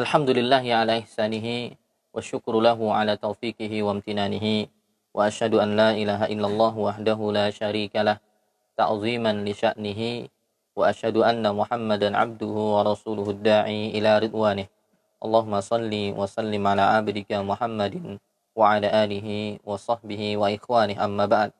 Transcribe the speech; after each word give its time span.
Alhamdulillah 0.00 0.64
ya 0.64 0.80
ala 0.80 0.96
ihsanihi 0.96 1.76
wa 2.08 2.24
syukru 2.24 2.56
lahu 2.56 2.88
ala 2.88 3.20
taufiqihi 3.20 3.84
wa 3.84 3.92
amtinanihi 3.92 4.72
wa 5.12 5.28
asyhadu 5.28 5.60
an 5.60 5.76
la 5.76 5.92
ilaha 5.92 6.24
illallah 6.32 6.72
wahdahu 6.72 7.28
la 7.36 7.52
syarika 7.52 8.00
lah 8.00 8.16
ta'ziman 8.80 9.44
li 9.44 9.52
sya'nihi 9.52 10.32
wa 10.72 10.88
asyhadu 10.88 11.20
anna 11.20 11.52
Muhammadan 11.52 12.16
abduhu 12.16 12.80
wa 12.80 12.88
rasuluhu 12.88 13.36
da'i 13.44 13.92
ila 14.00 14.16
ridwanih. 14.24 14.72
Allahumma 15.20 15.60
salli 15.60 16.16
wa 16.16 16.24
sallim 16.24 16.64
ala 16.64 16.96
abdika 16.96 17.44
Muhammadin 17.44 18.16
wa 18.56 18.72
ala 18.72 18.88
alihi 19.04 19.60
wa 19.60 19.76
sahbihi 19.76 20.40
wa 20.40 20.48
ikhwanih 20.48 20.96
amma 20.96 21.28
ba'd. 21.28 21.52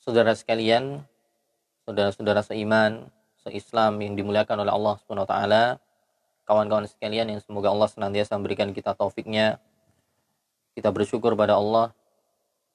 Saudara 0.00 0.32
sekalian, 0.32 1.04
saudara-saudara 1.84 2.40
seiman, 2.40 3.12
se-Islam 3.44 4.00
yang 4.00 4.16
dimuliakan 4.16 4.64
oleh 4.64 4.72
Allah 4.72 4.96
taala, 5.28 5.64
kawan-kawan 6.48 6.88
sekalian 6.88 7.28
yang 7.28 7.40
semoga 7.44 7.68
Allah 7.68 7.88
senantiasa 7.92 8.36
memberikan 8.40 8.72
kita 8.72 8.96
taufiknya. 8.96 9.60
Kita 10.74 10.90
bersyukur 10.90 11.36
pada 11.38 11.60
Allah, 11.60 11.94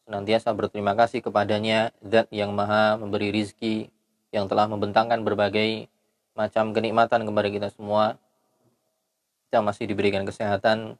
senantiasa 0.08 0.54
berterima 0.54 0.96
kasih 0.96 1.26
kepadanya, 1.26 1.92
zat 2.06 2.30
yang 2.32 2.54
maha 2.54 2.96
memberi 2.96 3.34
rizki, 3.34 3.92
yang 4.30 4.46
telah 4.46 4.70
membentangkan 4.70 5.26
berbagai 5.26 5.90
macam 6.38 6.72
kenikmatan 6.72 7.26
kepada 7.26 7.48
kita 7.50 7.68
semua. 7.74 8.16
Kita 9.50 9.66
masih 9.66 9.90
diberikan 9.90 10.24
kesehatan, 10.24 10.96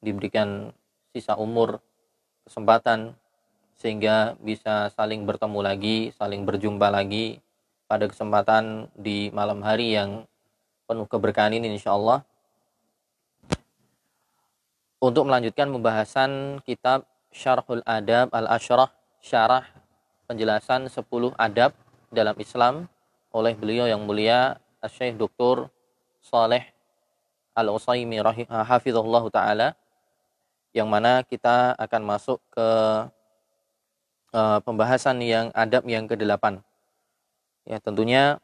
diberikan 0.00 0.72
sisa 1.12 1.36
umur, 1.36 1.84
kesempatan, 2.48 3.12
sehingga 3.76 4.36
bisa 4.40 4.88
saling 4.96 5.28
bertemu 5.28 5.60
lagi, 5.60 5.98
saling 6.16 6.48
berjumpa 6.48 6.88
lagi, 6.88 7.40
pada 7.90 8.06
kesempatan 8.06 8.86
di 8.94 9.34
malam 9.34 9.58
hari 9.66 9.98
yang 9.98 10.22
penuh 10.86 11.10
keberkahan 11.10 11.50
ini 11.58 11.74
insya 11.74 11.98
Allah 11.98 12.22
untuk 15.02 15.26
melanjutkan 15.26 15.66
pembahasan 15.74 16.62
kitab 16.62 17.02
Syarhul 17.34 17.82
Adab 17.82 18.30
Al-Ashrah 18.30 18.94
Syarah 19.18 19.66
penjelasan 20.30 20.86
10 20.86 21.02
adab 21.34 21.74
dalam 22.14 22.38
Islam 22.38 22.86
oleh 23.34 23.58
beliau 23.58 23.90
yang 23.90 24.06
mulia 24.06 24.62
Syekh 24.86 25.18
Dr. 25.18 25.66
Saleh 26.22 26.70
Al-Usaimi 27.58 28.22
hafizahullah 28.46 29.26
taala 29.34 29.74
yang 30.70 30.86
mana 30.86 31.26
kita 31.26 31.74
akan 31.74 32.02
masuk 32.06 32.38
ke 32.54 32.68
uh, 34.30 34.58
pembahasan 34.62 35.18
yang 35.18 35.50
adab 35.58 35.82
yang 35.90 36.06
ke-8 36.06 36.69
Ya, 37.70 37.78
tentunya 37.78 38.42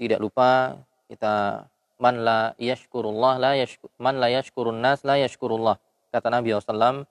tidak 0.00 0.24
lupa 0.24 0.80
kita 1.12 1.68
man 2.00 2.24
la 2.24 2.56
yashkurullah 2.56 3.36
la 3.36 3.52
yashkur, 3.60 3.92
man 4.00 4.16
la 4.16 4.32
yashkurun 4.32 4.80
nas 4.80 5.04
la 5.04 5.20
yashkurullah. 5.20 5.76
Kata 6.08 6.32
Nabi 6.32 6.56
SAW, 6.56 7.04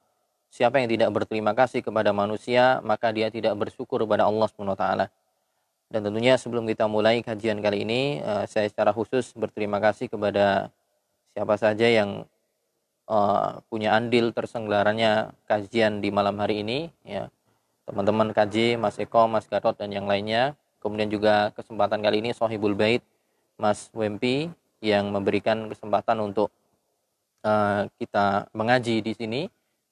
siapa 0.50 0.82
yang 0.82 0.90
tidak 0.90 1.14
berterima 1.14 1.54
kasih 1.54 1.86
kepada 1.86 2.10
manusia, 2.10 2.82
maka 2.82 3.14
dia 3.14 3.30
tidak 3.30 3.54
bersyukur 3.54 4.02
kepada 4.02 4.26
Allah 4.26 4.50
SWT. 4.50 4.86
Dan 5.94 6.00
tentunya 6.10 6.42
sebelum 6.42 6.66
kita 6.66 6.90
mulai 6.90 7.22
kajian 7.22 7.62
kali 7.62 7.86
ini, 7.86 8.18
uh, 8.26 8.50
saya 8.50 8.66
secara 8.66 8.90
khusus 8.90 9.30
berterima 9.38 9.78
kasih 9.78 10.10
kepada 10.10 10.74
siapa 11.38 11.54
saja 11.62 11.86
yang 11.86 12.26
uh, 13.06 13.62
punya 13.70 13.94
andil 13.94 14.34
terselenggaranya 14.34 15.38
kajian 15.46 16.02
di 16.02 16.10
malam 16.10 16.34
hari 16.42 16.66
ini, 16.66 16.90
ya 17.06 17.30
teman-teman 17.86 18.34
kaji, 18.34 18.80
Mas 18.80 18.98
Eko, 18.98 19.30
Mas 19.30 19.46
Gatot 19.46 19.78
dan 19.78 19.94
yang 19.94 20.10
lainnya. 20.10 20.58
Kemudian 20.84 21.08
juga 21.08 21.56
kesempatan 21.56 22.04
kali 22.04 22.20
ini 22.20 22.36
Sohibul 22.36 22.76
Bait 22.76 23.00
Mas 23.56 23.88
Wempi 23.96 24.52
yang 24.84 25.16
memberikan 25.16 25.72
kesempatan 25.72 26.20
untuk 26.20 26.52
uh, 27.48 27.88
kita 27.96 28.52
mengaji 28.52 29.00
di 29.00 29.16
sini. 29.16 29.42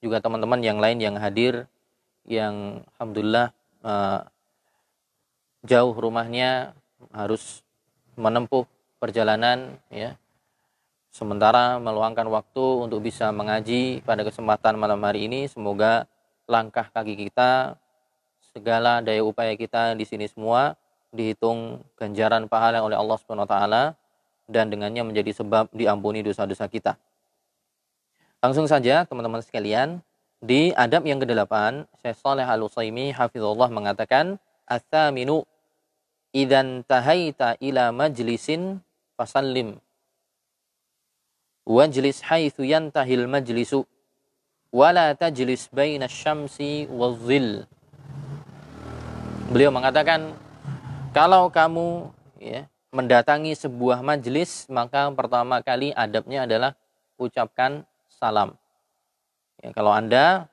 Juga 0.04 0.20
teman-teman 0.20 0.60
yang 0.60 0.76
lain 0.76 1.00
yang 1.00 1.16
hadir 1.16 1.64
yang 2.28 2.84
alhamdulillah 2.94 3.50
uh, 3.82 4.26
jauh 5.62 5.94
rumahnya 5.94 6.74
harus 7.14 7.62
menempuh 8.14 8.66
perjalanan 8.98 9.78
ya 9.90 10.14
sementara 11.12 11.76
meluangkan 11.82 12.24
waktu 12.30 12.66
untuk 12.88 13.02
bisa 13.04 13.28
mengaji 13.34 14.00
pada 14.06 14.24
kesempatan 14.24 14.78
malam 14.78 15.02
hari 15.02 15.26
ini 15.26 15.50
semoga 15.50 16.06
langkah 16.46 16.88
kaki 16.88 17.14
kita 17.28 17.76
segala 18.54 19.04
daya 19.04 19.22
upaya 19.22 19.54
kita 19.58 19.92
di 19.98 20.06
sini 20.06 20.26
semua 20.30 20.78
dihitung 21.12 21.84
ganjaran 22.00 22.48
pahala 22.48 22.80
oleh 22.80 22.96
Allah 22.96 23.16
Subhanahu 23.20 23.44
wa 23.44 23.52
taala 23.52 23.82
dan 24.48 24.72
dengannya 24.72 25.04
menjadi 25.04 25.36
sebab 25.36 25.68
diampuni 25.70 26.24
dosa-dosa 26.24 26.66
kita. 26.66 26.96
Langsung 28.42 28.66
saja 28.66 29.06
teman-teman 29.06 29.44
sekalian, 29.44 30.02
di 30.42 30.74
adab 30.74 31.06
yang 31.06 31.22
ke-8, 31.22 31.86
Syekh 32.02 32.18
Saleh 32.18 32.42
Al-Utsaimin 32.42 33.14
hafizallah 33.14 33.70
mengatakan, 33.70 34.42
"Ats-tsaminu 34.66 35.46
idzan 36.34 36.82
tahaita 36.82 37.54
ila 37.62 37.94
majlisin 37.94 38.82
fasallim." 39.14 39.78
Wajlis 41.62 42.26
haitsu 42.26 42.66
yantahil 42.66 43.30
majlisu 43.30 43.86
wala 44.74 45.14
tajlis 45.14 45.70
baina 45.70 46.10
syamsi 46.10 46.90
waz-zil. 46.90 47.70
Beliau 49.54 49.70
mengatakan 49.70 50.34
kalau 51.12 51.52
kamu 51.52 52.08
ya, 52.40 52.66
mendatangi 52.88 53.52
sebuah 53.52 54.00
majelis, 54.00 54.64
maka 54.72 55.12
pertama 55.12 55.60
kali 55.60 55.92
adabnya 55.92 56.48
adalah 56.48 56.72
ucapkan 57.20 57.84
salam. 58.08 58.56
Ya, 59.60 59.70
kalau 59.76 59.92
Anda 59.92 60.48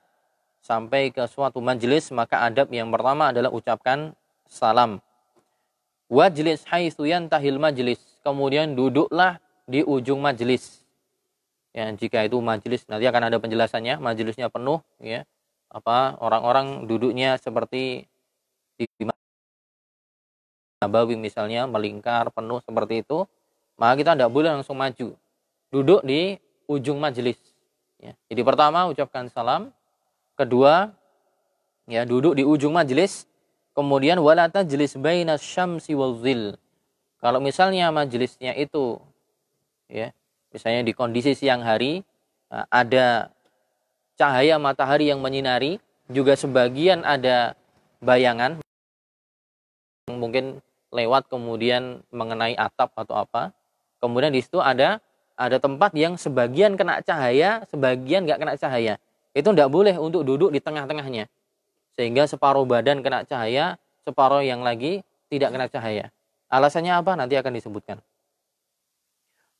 sampai 0.59 1.15
ke 1.15 1.23
suatu 1.31 1.63
majelis, 1.63 2.11
maka 2.11 2.43
adab 2.43 2.67
yang 2.75 2.91
pertama 2.91 3.31
adalah 3.31 3.49
ucapkan 3.55 4.13
salam. 4.45 4.99
Wajlis 6.11 6.67
haitsu 6.67 7.07
yantahil 7.07 7.55
majlis. 7.55 8.01
Kemudian 8.19 8.75
duduklah 8.75 9.39
di 9.63 9.81
ujung 9.81 10.19
majelis. 10.19 10.83
Ya, 11.71 11.87
jika 11.93 12.25
itu 12.25 12.35
majelis 12.43 12.83
nanti 12.89 13.05
akan 13.07 13.31
ada 13.31 13.37
penjelasannya, 13.39 14.01
majelisnya 14.01 14.51
penuh 14.51 14.83
ya. 14.99 15.23
Apa 15.69 16.17
orang-orang 16.17 16.89
duduknya 16.89 17.37
seperti 17.37 18.09
di 18.73 18.89
Nabawi 20.79 21.19
misalnya 21.19 21.67
melingkar 21.67 22.31
penuh 22.31 22.63
seperti 22.63 23.03
itu, 23.03 23.27
maka 23.75 23.99
kita 23.99 24.15
tidak 24.15 24.31
boleh 24.31 24.55
langsung 24.55 24.79
maju. 24.79 25.11
Duduk 25.67 25.99
di 26.07 26.39
ujung 26.71 27.03
majelis. 27.03 27.35
Ya. 27.99 28.15
Jadi 28.31 28.41
pertama 28.47 28.87
ucapkan 28.87 29.27
salam, 29.27 29.75
kedua 30.39 30.95
ya 31.83 32.07
duduk 32.07 32.31
di 32.39 32.47
ujung 32.47 32.71
majelis, 32.71 33.27
kemudian 33.75 34.23
walata 34.23 34.63
jelis 34.63 34.95
baina 34.95 35.35
syamsi 35.35 35.91
wal 35.99 36.15
zil. 36.23 36.55
Kalau 37.19 37.43
misalnya 37.43 37.91
majelisnya 37.91 38.55
itu 38.55 39.03
ya, 39.91 40.15
misalnya 40.55 40.87
di 40.87 40.95
kondisi 40.95 41.35
siang 41.35 41.59
hari 41.59 42.07
nah, 42.47 42.63
ada 42.71 43.35
cahaya 44.15 44.55
matahari 44.55 45.11
yang 45.11 45.19
menyinari, 45.19 45.83
juga 46.07 46.39
sebagian 46.39 47.03
ada 47.03 47.59
bayangan 47.99 48.63
mungkin 50.07 50.63
lewat 50.89 51.29
kemudian 51.29 52.01
mengenai 52.09 52.57
atap 52.57 52.93
atau 52.97 53.17
apa. 53.17 53.53
Kemudian 54.01 54.33
di 54.33 54.41
situ 54.41 54.57
ada 54.61 55.01
ada 55.39 55.57
tempat 55.61 55.95
yang 55.95 56.19
sebagian 56.19 56.75
kena 56.75 56.99
cahaya, 56.99 57.63
sebagian 57.71 58.27
nggak 58.27 58.39
kena 58.41 58.53
cahaya. 58.59 58.93
Itu 59.31 59.53
tidak 59.55 59.71
boleh 59.71 59.95
untuk 59.95 60.25
duduk 60.25 60.51
di 60.51 60.59
tengah-tengahnya. 60.59 61.29
Sehingga 61.95 62.27
separuh 62.27 62.65
badan 62.65 62.99
kena 63.05 63.23
cahaya, 63.23 63.79
separuh 64.03 64.43
yang 64.43 64.65
lagi 64.65 65.05
tidak 65.31 65.53
kena 65.55 65.67
cahaya. 65.71 66.05
Alasannya 66.49 66.97
apa? 66.97 67.13
Nanti 67.13 67.37
akan 67.37 67.53
disebutkan. 67.55 67.97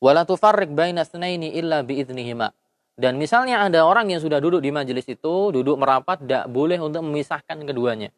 Wala 0.02 0.26
tufarriq 0.26 0.74
baina 0.74 1.06
illa 1.52 1.86
biidznihima. 1.86 2.52
Dan 3.00 3.16
misalnya 3.16 3.64
ada 3.64 3.88
orang 3.88 4.12
yang 4.12 4.20
sudah 4.20 4.44
duduk 4.44 4.60
di 4.60 4.76
majelis 4.76 5.08
itu, 5.08 5.56
duduk 5.56 5.80
merapat, 5.80 6.20
tidak 6.20 6.52
boleh 6.52 6.76
untuk 6.84 7.00
memisahkan 7.00 7.56
keduanya. 7.64 8.12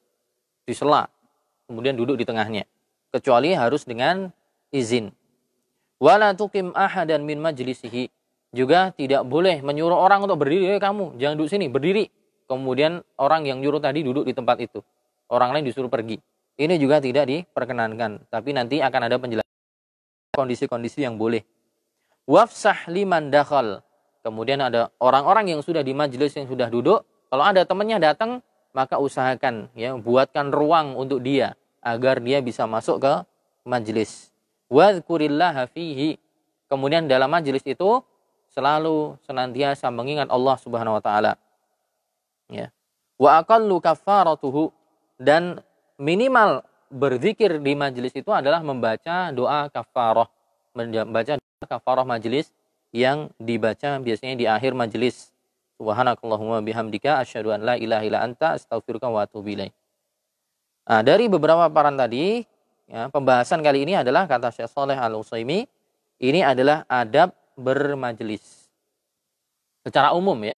Disela. 0.65 1.05
Kemudian 1.69 1.93
duduk 1.93 2.17
di 2.17 2.25
tengahnya 2.25 2.65
kecuali 3.11 3.53
harus 3.53 3.83
dengan 3.83 4.31
izin. 4.71 5.11
Wala 6.01 6.33
tuqim 6.33 6.73
ahadan 6.73 7.21
min 7.21 7.37
majlisihi. 7.37 8.09
Juga 8.51 8.91
tidak 8.91 9.23
boleh 9.23 9.63
menyuruh 9.63 9.95
orang 9.95 10.27
untuk 10.27 10.43
berdiri, 10.43 10.75
eh, 10.75 10.79
kamu 10.81 11.15
jangan 11.15 11.35
duduk 11.39 11.51
sini, 11.51 11.71
berdiri. 11.71 12.11
Kemudian 12.49 12.99
orang 13.15 13.47
yang 13.47 13.63
nyuruh 13.63 13.79
tadi 13.79 14.03
duduk 14.03 14.27
di 14.27 14.35
tempat 14.35 14.59
itu. 14.59 14.83
Orang 15.31 15.55
lain 15.55 15.63
disuruh 15.63 15.87
pergi. 15.87 16.19
Ini 16.59 16.75
juga 16.75 16.99
tidak 16.99 17.31
diperkenankan, 17.31 18.27
tapi 18.27 18.51
nanti 18.51 18.83
akan 18.83 19.01
ada 19.07 19.15
penjelasan 19.15 19.55
kondisi-kondisi 20.35 21.07
yang 21.07 21.15
boleh. 21.15 21.47
Wafsah 22.27 22.91
liman 22.91 23.31
dakhal. 23.31 23.79
Kemudian 24.19 24.59
ada 24.59 24.91
orang-orang 24.99 25.55
yang 25.55 25.61
sudah 25.63 25.79
di 25.79 25.95
majelis 25.95 26.35
yang 26.35 26.45
sudah 26.45 26.67
duduk, 26.67 27.07
kalau 27.31 27.43
ada 27.47 27.63
temannya 27.63 28.03
datang, 28.03 28.43
maka 28.75 28.99
usahakan 28.99 29.71
ya 29.79 29.95
buatkan 29.95 30.51
ruang 30.51 30.99
untuk 30.99 31.23
dia 31.23 31.55
agar 31.81 32.21
dia 32.21 32.39
bisa 32.39 32.69
masuk 32.69 33.01
ke 33.01 33.13
majelis. 33.65 34.29
Wadhkurillaha 34.71 35.67
fihi. 35.67 36.21
Kemudian 36.71 37.09
dalam 37.09 37.27
majelis 37.27 37.65
itu 37.67 37.99
selalu 38.55 39.19
senantiasa 39.27 39.91
mengingat 39.91 40.31
Allah 40.31 40.55
Subhanahu 40.61 40.95
wa 40.95 41.03
taala. 41.03 41.35
Ya. 42.47 42.71
Wa 43.19 43.43
aqallu 43.43 43.81
kafaratuhu 43.83 44.71
dan 45.19 45.59
minimal 45.99 46.63
berzikir 46.87 47.59
di 47.59 47.75
majelis 47.75 48.15
itu 48.15 48.31
adalah 48.31 48.63
membaca 48.63 49.31
doa 49.35 49.67
kafarah. 49.67 50.29
Membaca 50.71 51.35
doa 51.35 51.65
kafarah 51.67 52.07
majelis 52.07 52.51
yang 52.95 53.31
dibaca 53.39 53.99
biasanya 53.99 54.35
di 54.39 54.45
akhir 54.47 54.71
majelis. 54.75 55.31
Subhanakallahumma 55.79 56.61
bihamdika 56.61 57.19
asyhadu 57.19 57.51
an 57.55 57.65
la 57.65 57.75
ilaha 57.75 58.03
illa 58.05 58.19
anta 58.21 58.55
astaghfiruka 58.55 59.09
wa 59.09 59.25
atubu 59.25 59.49
ilaik. 59.49 59.73
Nah, 60.91 60.99
dari 60.99 61.31
beberapa 61.31 61.71
paparan 61.71 61.95
tadi, 61.95 62.43
ya, 62.91 63.07
pembahasan 63.07 63.63
kali 63.63 63.87
ini 63.87 63.95
adalah 63.95 64.27
kata 64.27 64.51
Syekh 64.51 64.67
Saleh 64.67 64.99
Al-Utsaimin 64.99 65.63
ini 66.19 66.43
adalah 66.43 66.83
adab 66.91 67.31
bermajelis. 67.55 68.67
Secara 69.87 70.11
umum 70.11 70.35
ya. 70.43 70.51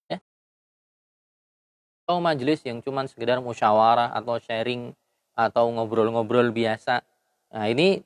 Atau 2.02 2.18
majelis 2.18 2.66
yang 2.66 2.82
cuma 2.82 3.06
sekedar 3.06 3.38
musyawarah 3.38 4.10
atau 4.10 4.42
sharing 4.42 4.90
atau 5.38 5.70
ngobrol-ngobrol 5.70 6.50
biasa. 6.50 7.06
Nah, 7.54 7.70
ini 7.70 8.02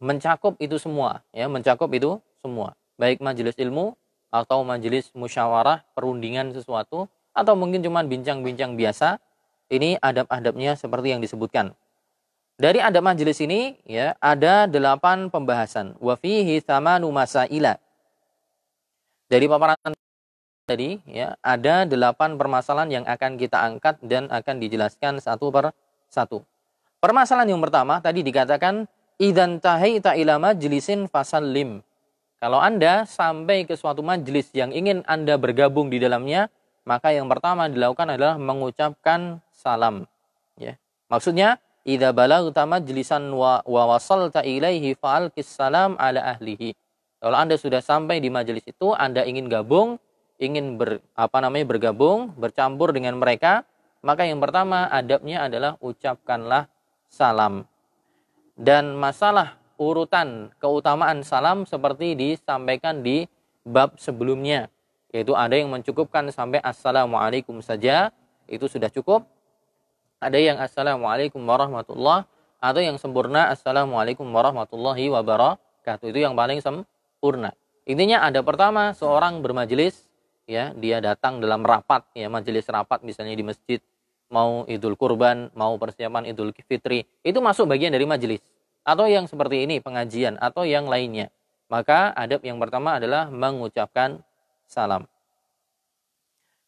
mencakup 0.00 0.56
itu 0.56 0.80
semua, 0.80 1.20
ya, 1.28 1.44
mencakup 1.44 1.92
itu 1.92 2.16
semua. 2.40 2.72
Baik 2.96 3.20
majelis 3.20 3.52
ilmu 3.60 3.92
atau 4.32 4.64
majelis 4.64 5.12
musyawarah, 5.12 5.84
perundingan 5.92 6.56
sesuatu 6.56 7.04
atau 7.36 7.52
mungkin 7.52 7.84
cuma 7.84 8.00
bincang-bincang 8.00 8.80
biasa. 8.80 9.20
Ini 9.66 9.98
adab-adabnya 9.98 10.78
seperti 10.78 11.10
yang 11.10 11.20
disebutkan. 11.22 11.74
Dari 12.56 12.80
adab 12.80 13.04
majelis 13.04 13.36
ini 13.44 13.76
ya 13.84 14.16
ada 14.22 14.64
delapan 14.64 15.28
pembahasan. 15.28 15.98
Wa 16.00 16.16
fihi 16.16 16.64
thamanu 16.64 17.12
masaila. 17.12 17.76
Dari 19.26 19.44
paparan 19.50 19.92
tadi 20.64 21.02
ya 21.04 21.36
ada 21.44 21.84
delapan 21.84 22.38
permasalahan 22.40 23.02
yang 23.02 23.04
akan 23.04 23.36
kita 23.36 23.60
angkat 23.60 24.00
dan 24.00 24.30
akan 24.32 24.56
dijelaskan 24.62 25.18
satu 25.20 25.52
per 25.52 25.76
satu. 26.08 26.46
Permasalahan 27.02 27.52
yang 27.52 27.60
pertama 27.60 28.00
tadi 28.00 28.24
dikatakan 28.24 28.88
idan 29.20 29.60
tahaita 29.60 30.16
ila 30.16 30.40
majlisin 30.40 31.12
fasallim. 31.12 31.84
Kalau 32.36 32.60
Anda 32.60 33.08
sampai 33.08 33.64
ke 33.64 33.76
suatu 33.76 34.04
majelis 34.04 34.52
yang 34.52 34.72
ingin 34.72 35.00
Anda 35.08 35.40
bergabung 35.40 35.88
di 35.88 35.96
dalamnya, 35.96 36.52
maka 36.86 37.10
yang 37.10 37.26
pertama 37.26 37.66
dilakukan 37.66 38.14
adalah 38.14 38.38
mengucapkan 38.38 39.42
salam. 39.50 40.06
Ya. 40.54 40.78
Maksudnya 41.10 41.58
idza 41.82 42.14
balagta 42.14 42.62
majlisan 42.62 43.26
wa, 43.34 43.60
wa 43.66 43.82
wasalta 43.90 44.46
ilaihi 44.46 44.94
fa'alqis 44.94 45.50
salam 45.50 45.98
ala 45.98 46.22
ahlihi. 46.38 46.78
Kalau 47.18 47.36
Anda 47.36 47.58
sudah 47.58 47.82
sampai 47.82 48.22
di 48.22 48.30
majelis 48.30 48.62
itu, 48.70 48.94
Anda 48.94 49.26
ingin 49.26 49.50
gabung, 49.50 49.98
ingin 50.38 50.78
ber, 50.78 51.02
apa 51.18 51.42
namanya 51.42 51.66
bergabung, 51.74 52.30
bercampur 52.38 52.94
dengan 52.94 53.18
mereka, 53.18 53.66
maka 54.06 54.22
yang 54.22 54.38
pertama 54.38 54.86
adabnya 54.86 55.50
adalah 55.50 55.74
ucapkanlah 55.82 56.70
salam. 57.10 57.66
Dan 58.54 58.94
masalah 58.94 59.58
urutan 59.74 60.54
keutamaan 60.62 61.26
salam 61.26 61.66
seperti 61.66 62.14
disampaikan 62.14 63.02
di 63.02 63.26
bab 63.66 63.98
sebelumnya, 63.98 64.70
yaitu 65.14 65.32
ada 65.34 65.54
yang 65.54 65.70
mencukupkan 65.70 66.26
sampai 66.30 66.58
assalamualaikum 66.62 67.58
saja, 67.62 68.10
itu 68.46 68.66
sudah 68.66 68.90
cukup. 68.90 69.26
Ada 70.22 70.38
yang 70.40 70.56
assalamualaikum 70.58 71.38
warahmatullah 71.42 72.24
atau 72.62 72.80
yang 72.80 72.96
sempurna 72.96 73.52
assalamualaikum 73.52 74.24
warahmatullahi 74.26 75.12
wabarakatuh. 75.12 76.06
Itu 76.08 76.18
yang 76.18 76.32
paling 76.32 76.64
sempurna. 76.64 77.52
Intinya 77.86 78.24
ada 78.24 78.42
pertama 78.42 78.96
seorang 78.96 79.44
bermajelis 79.44 80.08
ya 80.46 80.74
dia 80.74 81.02
datang 81.02 81.42
dalam 81.42 81.66
rapat 81.66 82.06
ya 82.14 82.30
majelis 82.30 82.66
rapat 82.70 83.02
misalnya 83.02 83.34
di 83.34 83.42
masjid 83.42 83.82
mau 84.30 84.62
idul 84.70 84.94
kurban 84.94 85.50
mau 85.58 85.74
persiapan 85.74 86.30
idul 86.30 86.54
fitri 86.54 87.02
itu 87.26 87.38
masuk 87.42 87.66
bagian 87.66 87.90
dari 87.90 88.06
majelis 88.06 88.38
atau 88.86 89.10
yang 89.10 89.26
seperti 89.26 89.66
ini 89.66 89.82
pengajian 89.82 90.38
atau 90.38 90.62
yang 90.62 90.86
lainnya. 90.86 91.34
Maka 91.66 92.14
adab 92.14 92.46
yang 92.46 92.62
pertama 92.62 93.02
adalah 93.02 93.26
mengucapkan 93.26 94.22
salam. 94.68 95.06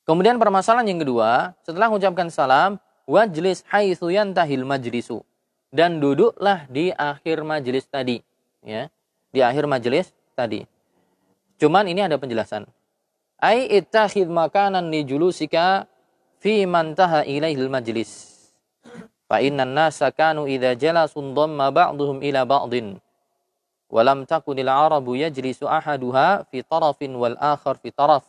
Kemudian 0.08 0.40
permasalahan 0.40 0.88
yang 0.88 1.04
kedua 1.04 1.52
setelah 1.60 1.92
mengucapkan 1.92 2.32
salam 2.32 2.80
wajlis 3.04 3.60
haitsu 3.68 4.08
yantahil 4.08 4.64
majlisu. 4.64 5.20
Dan 5.68 6.00
duduklah 6.00 6.64
di 6.72 6.88
akhir 6.96 7.44
majelis 7.44 7.84
tadi 7.84 8.24
ya. 8.64 8.88
Di 9.28 9.44
akhir 9.44 9.68
majelis 9.68 10.08
tadi. 10.32 10.64
Cuman 11.60 11.84
ini 11.84 12.00
ada 12.00 12.16
penjelasan. 12.16 12.64
Ai 13.36 13.68
ittakhid 13.68 14.32
makanan 14.32 14.88
li 14.88 15.04
julusika 15.04 15.84
fi 16.40 16.64
mantaha 16.64 17.28
ilaihil 17.28 17.68
majlis. 17.68 18.40
Fa 19.28 19.44
innan 19.44 19.76
nasa 19.76 20.08
kanu 20.08 20.48
idza 20.48 20.72
jalasun 20.72 21.36
dhamma 21.36 21.68
ba'dhum 21.68 22.24
ila 22.24 22.48
ba'din 22.48 22.96
Walam 23.88 24.28
takunil 24.28 24.68
arabu 24.68 25.16
yajlisu 25.16 25.64
ahaduha 25.64 26.44
fi 26.52 26.60
tarafin 26.60 27.16
wal 27.16 27.40
akhar 27.40 27.80
fi 27.80 27.88
taraf. 27.88 28.24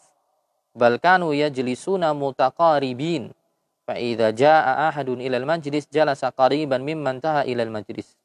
Bal 0.72 0.96
kanu 1.04 1.36
yajlisuna 1.36 2.16
mutaqaribin. 2.16 3.36
Fa 3.84 4.00
idza 4.00 4.32
jaa 4.32 4.88
ahadun 4.88 5.20
ila 5.20 5.36
al 5.36 5.44
majlis 5.44 5.92
jalasa 5.92 6.32
qariban 6.32 6.80
mimman 6.80 7.20
taha 7.20 7.44
ila 7.44 7.68
al 7.68 7.74
majlis. 7.76 8.16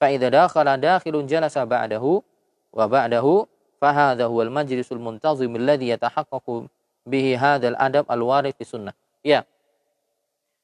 Fa 0.00 0.08
idza 0.08 0.32
dakhala 0.32 0.80
dakhilun 0.80 1.28
jalasa 1.28 1.68
ba'dahu 1.68 2.24
wa 2.72 2.84
ba'dahu 2.88 3.44
fa 3.76 3.92
hadha 3.92 4.24
huwa 4.30 4.48
al 4.48 4.52
majlisul 4.54 5.02
muntazim 5.02 5.52
alladhi 5.60 5.92
yatahaqqaqu 5.92 6.64
bihi 7.04 7.36
hadzal 7.36 7.76
adab 7.76 8.08
al 8.08 8.24
warif 8.24 8.56
fi 8.56 8.64
sunnah. 8.64 8.96
Ya. 9.20 9.44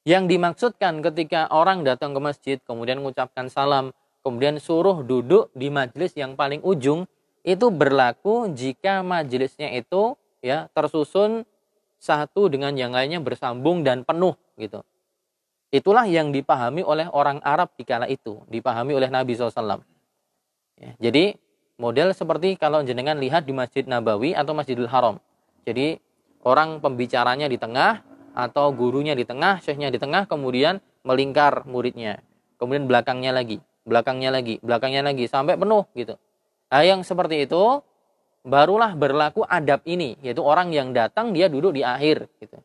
Yang 0.08 0.38
dimaksudkan 0.38 1.02
ketika 1.04 1.50
orang 1.52 1.84
datang 1.84 2.16
ke 2.16 2.20
masjid 2.22 2.56
kemudian 2.62 3.02
mengucapkan 3.02 3.50
salam, 3.50 3.90
kemudian 4.26 4.58
suruh 4.58 5.06
duduk 5.06 5.54
di 5.54 5.70
majelis 5.70 6.10
yang 6.18 6.34
paling 6.34 6.58
ujung 6.66 7.06
itu 7.46 7.70
berlaku 7.70 8.50
jika 8.50 9.06
majelisnya 9.06 9.70
itu 9.70 10.18
ya 10.42 10.66
tersusun 10.74 11.46
satu 12.02 12.50
dengan 12.50 12.74
yang 12.74 12.90
lainnya 12.90 13.22
bersambung 13.22 13.86
dan 13.86 14.02
penuh 14.02 14.34
gitu. 14.58 14.82
Itulah 15.70 16.10
yang 16.10 16.34
dipahami 16.34 16.82
oleh 16.82 17.06
orang 17.06 17.38
Arab 17.46 17.70
di 17.78 17.86
kala 17.86 18.10
itu, 18.10 18.42
dipahami 18.50 18.98
oleh 18.98 19.06
Nabi 19.06 19.38
SAW. 19.38 19.82
Ya, 20.74 20.90
jadi 20.98 21.38
model 21.78 22.10
seperti 22.10 22.58
kalau 22.58 22.82
jenengan 22.82 23.18
lihat 23.18 23.46
di 23.46 23.54
Masjid 23.54 23.86
Nabawi 23.86 24.34
atau 24.34 24.58
Masjidil 24.58 24.90
Haram. 24.90 25.22
Jadi 25.62 26.02
orang 26.42 26.82
pembicaranya 26.82 27.46
di 27.46 27.58
tengah 27.58 28.02
atau 28.34 28.74
gurunya 28.74 29.14
di 29.14 29.22
tengah, 29.22 29.62
syekhnya 29.62 29.90
di 29.90 29.98
tengah, 29.98 30.26
kemudian 30.26 30.82
melingkar 31.06 31.66
muridnya. 31.66 32.22
Kemudian 32.56 32.88
belakangnya 32.88 33.36
lagi, 33.36 33.60
belakangnya 33.86 34.34
lagi, 34.34 34.58
belakangnya 34.60 35.06
lagi 35.06 35.30
sampai 35.30 35.54
penuh 35.54 35.86
gitu. 35.94 36.18
Nah, 36.66 36.82
yang 36.82 37.06
seperti 37.06 37.46
itu 37.46 37.80
barulah 38.42 38.98
berlaku 38.98 39.46
adab 39.46 39.86
ini, 39.86 40.18
yaitu 40.20 40.42
orang 40.42 40.74
yang 40.74 40.90
datang 40.90 41.30
dia 41.30 41.46
duduk 41.46 41.78
di 41.78 41.86
akhir 41.86 42.26
gitu. 42.42 42.58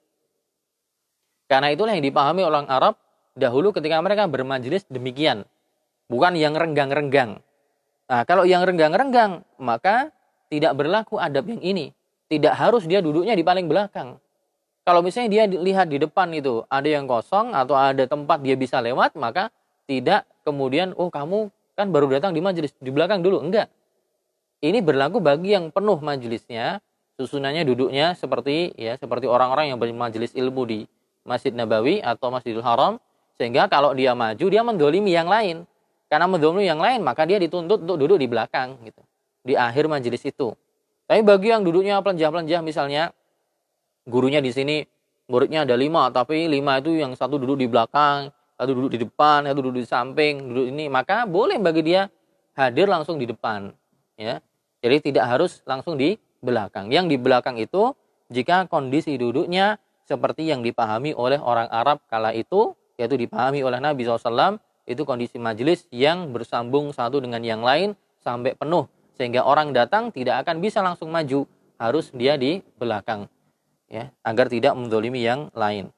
Karena 1.46 1.70
itulah 1.70 1.94
yang 1.94 2.04
dipahami 2.04 2.42
orang 2.42 2.66
Arab 2.66 2.98
dahulu 3.38 3.70
ketika 3.72 4.02
mereka 4.02 4.26
bermajelis 4.26 4.84
demikian. 4.90 5.46
Bukan 6.10 6.36
yang 6.36 6.58
renggang-renggang. 6.58 7.40
Nah, 8.12 8.24
kalau 8.28 8.44
yang 8.44 8.68
renggang-renggang, 8.68 9.48
maka 9.56 10.12
tidak 10.52 10.76
berlaku 10.76 11.16
adab 11.16 11.48
yang 11.48 11.64
ini. 11.64 11.96
Tidak 12.28 12.52
harus 12.52 12.88
dia 12.88 13.00
duduknya 13.00 13.36
di 13.36 13.44
paling 13.44 13.68
belakang. 13.68 14.20
Kalau 14.82 15.04
misalnya 15.04 15.30
dia 15.30 15.44
lihat 15.48 15.88
di 15.92 16.02
depan 16.02 16.32
itu 16.34 16.66
ada 16.66 16.88
yang 16.88 17.06
kosong 17.06 17.54
atau 17.54 17.78
ada 17.78 18.08
tempat 18.08 18.42
dia 18.42 18.56
bisa 18.56 18.80
lewat, 18.80 19.14
maka 19.20 19.52
tidak 19.86 20.28
kemudian, 20.44 20.94
oh 20.98 21.10
kamu 21.10 21.50
kan 21.78 21.90
baru 21.90 22.12
datang 22.12 22.36
di 22.36 22.42
majelis, 22.44 22.76
di 22.78 22.92
belakang 22.94 23.24
dulu. 23.24 23.42
Enggak. 23.42 23.72
Ini 24.62 24.78
berlaku 24.86 25.18
bagi 25.18 25.58
yang 25.58 25.74
penuh 25.74 25.98
majelisnya, 25.98 26.86
susunannya 27.18 27.66
duduknya 27.66 28.14
seperti 28.14 28.78
ya 28.78 28.94
seperti 28.94 29.26
orang-orang 29.26 29.74
yang 29.74 29.80
bermajelis 29.82 30.34
ilmu 30.38 30.70
di 30.70 30.80
Masjid 31.26 31.54
Nabawi 31.54 32.02
atau 32.02 32.30
Masjidil 32.30 32.62
Haram 32.62 33.02
sehingga 33.42 33.66
kalau 33.66 33.94
dia 33.98 34.14
maju 34.14 34.46
dia 34.46 34.62
mendolimi 34.62 35.14
yang 35.14 35.30
lain. 35.30 35.66
Karena 36.12 36.28
mendolimi 36.28 36.68
yang 36.68 36.78
lain 36.78 37.02
maka 37.02 37.24
dia 37.26 37.40
dituntut 37.42 37.82
untuk 37.88 37.98
duduk 37.98 38.22
di 38.22 38.28
belakang 38.30 38.78
gitu. 38.86 39.02
Di 39.42 39.58
akhir 39.58 39.90
majelis 39.90 40.22
itu. 40.22 40.54
Tapi 41.10 41.26
bagi 41.26 41.50
yang 41.50 41.66
duduknya 41.66 41.98
pelenjah-pelenjah 42.04 42.62
misalnya 42.62 43.10
gurunya 44.06 44.42
di 44.42 44.52
sini 44.54 44.86
muridnya 45.30 45.64
ada 45.64 45.78
lima 45.78 46.10
tapi 46.12 46.50
lima 46.50 46.82
itu 46.82 46.98
yang 46.98 47.14
satu 47.16 47.40
duduk 47.40 47.62
di 47.62 47.68
belakang 47.70 48.34
satu 48.62 48.78
duduk 48.78 48.94
di 48.94 49.00
depan 49.02 49.50
satu 49.50 49.60
duduk 49.66 49.82
di 49.82 49.90
samping 49.90 50.54
duduk 50.54 50.70
ini 50.70 50.86
maka 50.86 51.26
boleh 51.26 51.58
bagi 51.58 51.82
dia 51.82 52.06
hadir 52.54 52.86
langsung 52.86 53.18
di 53.18 53.26
depan 53.26 53.74
ya 54.14 54.38
jadi 54.82 54.98
tidak 54.98 55.26
harus 55.30 55.62
langsung 55.70 55.96
di 55.96 56.18
belakang. 56.42 56.90
Yang 56.90 57.16
di 57.16 57.18
belakang 57.22 57.56
itu 57.62 57.94
jika 58.34 58.66
kondisi 58.66 59.16
duduknya 59.16 59.78
seperti 60.10 60.50
yang 60.50 60.66
dipahami 60.66 61.14
oleh 61.14 61.38
orang 61.38 61.70
Arab 61.70 62.02
kala 62.10 62.34
itu, 62.34 62.74
yaitu 62.98 63.16
dipahami 63.16 63.62
oleh 63.62 63.78
Nabi 63.78 64.04
SAW, 64.04 64.58
itu 64.90 65.06
kondisi 65.06 65.38
majelis 65.38 65.86
yang 65.94 66.34
bersambung 66.34 66.90
satu 66.92 67.22
dengan 67.22 67.46
yang 67.46 67.62
lain 67.62 67.94
sampai 68.20 68.58
penuh. 68.58 68.90
sehingga 69.12 69.46
orang 69.46 69.70
datang 69.70 70.10
tidak 70.10 70.42
akan 70.42 70.66
bisa 70.66 70.82
langsung 70.82 71.14
maju, 71.14 71.46
harus 71.78 72.10
dia 72.10 72.42
di 72.42 72.66
belakang. 72.82 73.30
Ya, 73.86 74.10
agar 74.26 74.50
tidak 74.50 74.74
mendolimi 74.74 75.22
yang 75.22 75.54
lain. 75.54 75.94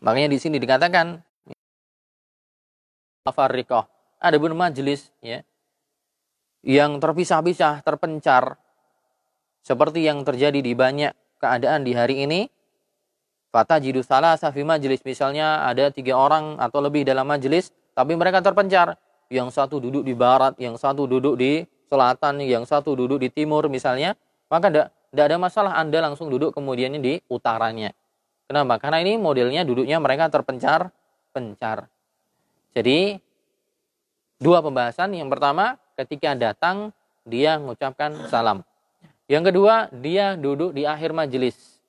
Makanya 0.00 0.28
di 0.32 0.38
sini 0.40 0.56
dikatakan 0.60 1.20
farriqah. 3.30 3.86
Ada 4.16 4.40
pun 4.40 4.56
majelis 4.56 5.12
ya 5.20 5.44
yang 6.66 6.98
terpisah-pisah, 6.98 7.86
terpencar 7.86 8.58
seperti 9.62 10.02
yang 10.02 10.26
terjadi 10.26 10.58
di 10.58 10.74
banyak 10.74 11.14
keadaan 11.38 11.86
di 11.86 11.94
hari 11.94 12.26
ini. 12.26 12.50
Fata 13.54 13.78
jidu 13.78 14.02
salah 14.02 14.34
safi 14.36 14.66
majelis 14.66 15.00
misalnya 15.06 15.64
ada 15.64 15.88
tiga 15.94 16.18
orang 16.18 16.58
atau 16.58 16.82
lebih 16.82 17.06
dalam 17.06 17.24
majelis 17.24 17.70
tapi 17.94 18.18
mereka 18.18 18.42
terpencar. 18.42 18.98
Yang 19.26 19.58
satu 19.58 19.82
duduk 19.82 20.06
di 20.06 20.14
barat, 20.14 20.54
yang 20.62 20.78
satu 20.78 21.02
duduk 21.02 21.34
di 21.34 21.66
selatan, 21.90 22.38
yang 22.46 22.62
satu 22.62 22.94
duduk 22.94 23.18
di 23.18 23.26
timur 23.26 23.66
misalnya. 23.66 24.14
Maka 24.46 24.70
tidak 24.70 25.26
ada 25.26 25.34
masalah 25.34 25.72
Anda 25.74 25.98
langsung 25.98 26.30
duduk 26.30 26.54
kemudian 26.54 26.94
di 27.02 27.18
utaranya. 27.26 27.90
Kenapa? 28.46 28.78
Karena 28.78 29.02
ini 29.02 29.18
modelnya 29.18 29.66
duduknya 29.66 29.98
mereka 29.98 30.30
terpencar, 30.30 30.94
pencar. 31.34 31.90
Jadi 32.72 33.18
dua 34.38 34.62
pembahasan. 34.62 35.10
Yang 35.18 35.34
pertama, 35.34 35.76
ketika 35.98 36.38
datang 36.38 36.94
dia 37.26 37.58
mengucapkan 37.58 38.14
salam. 38.30 38.62
Yang 39.26 39.50
kedua, 39.50 39.90
dia 39.90 40.38
duduk 40.38 40.70
di 40.70 40.86
akhir 40.86 41.10
majelis. 41.10 41.82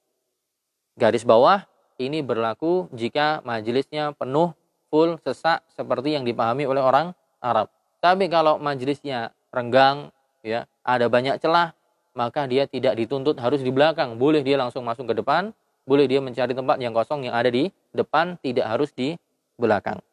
Garis 0.98 1.22
bawah 1.22 1.62
ini 2.02 2.26
berlaku 2.26 2.90
jika 2.90 3.46
majelisnya 3.46 4.18
penuh, 4.18 4.58
full, 4.90 5.22
sesak 5.22 5.62
seperti 5.78 6.18
yang 6.18 6.26
dipahami 6.26 6.66
oleh 6.66 6.82
orang 6.82 7.14
Arab. 7.38 7.70
Tapi 8.02 8.26
kalau 8.34 8.58
majelisnya 8.58 9.30
renggang, 9.54 10.10
ya, 10.42 10.66
ada 10.82 11.06
banyak 11.06 11.38
celah, 11.38 11.78
maka 12.18 12.50
dia 12.50 12.66
tidak 12.66 12.98
dituntut 12.98 13.38
harus 13.38 13.62
di 13.62 13.70
belakang. 13.70 14.18
Boleh 14.18 14.42
dia 14.42 14.58
langsung 14.58 14.82
masuk 14.82 15.14
ke 15.14 15.22
depan, 15.22 15.54
boleh 15.88 16.06
dia 16.06 16.20
mencari 16.20 16.51
tempat 16.51 16.77
yang 16.84 16.91
kosong 16.91 17.32
yang 17.32 17.34
ada 17.34 17.48
di 17.48 17.72
depan, 17.96 18.36
tidak 18.44 18.67
harus 18.67 18.91
di 18.91 19.15
belakang. 19.56 20.03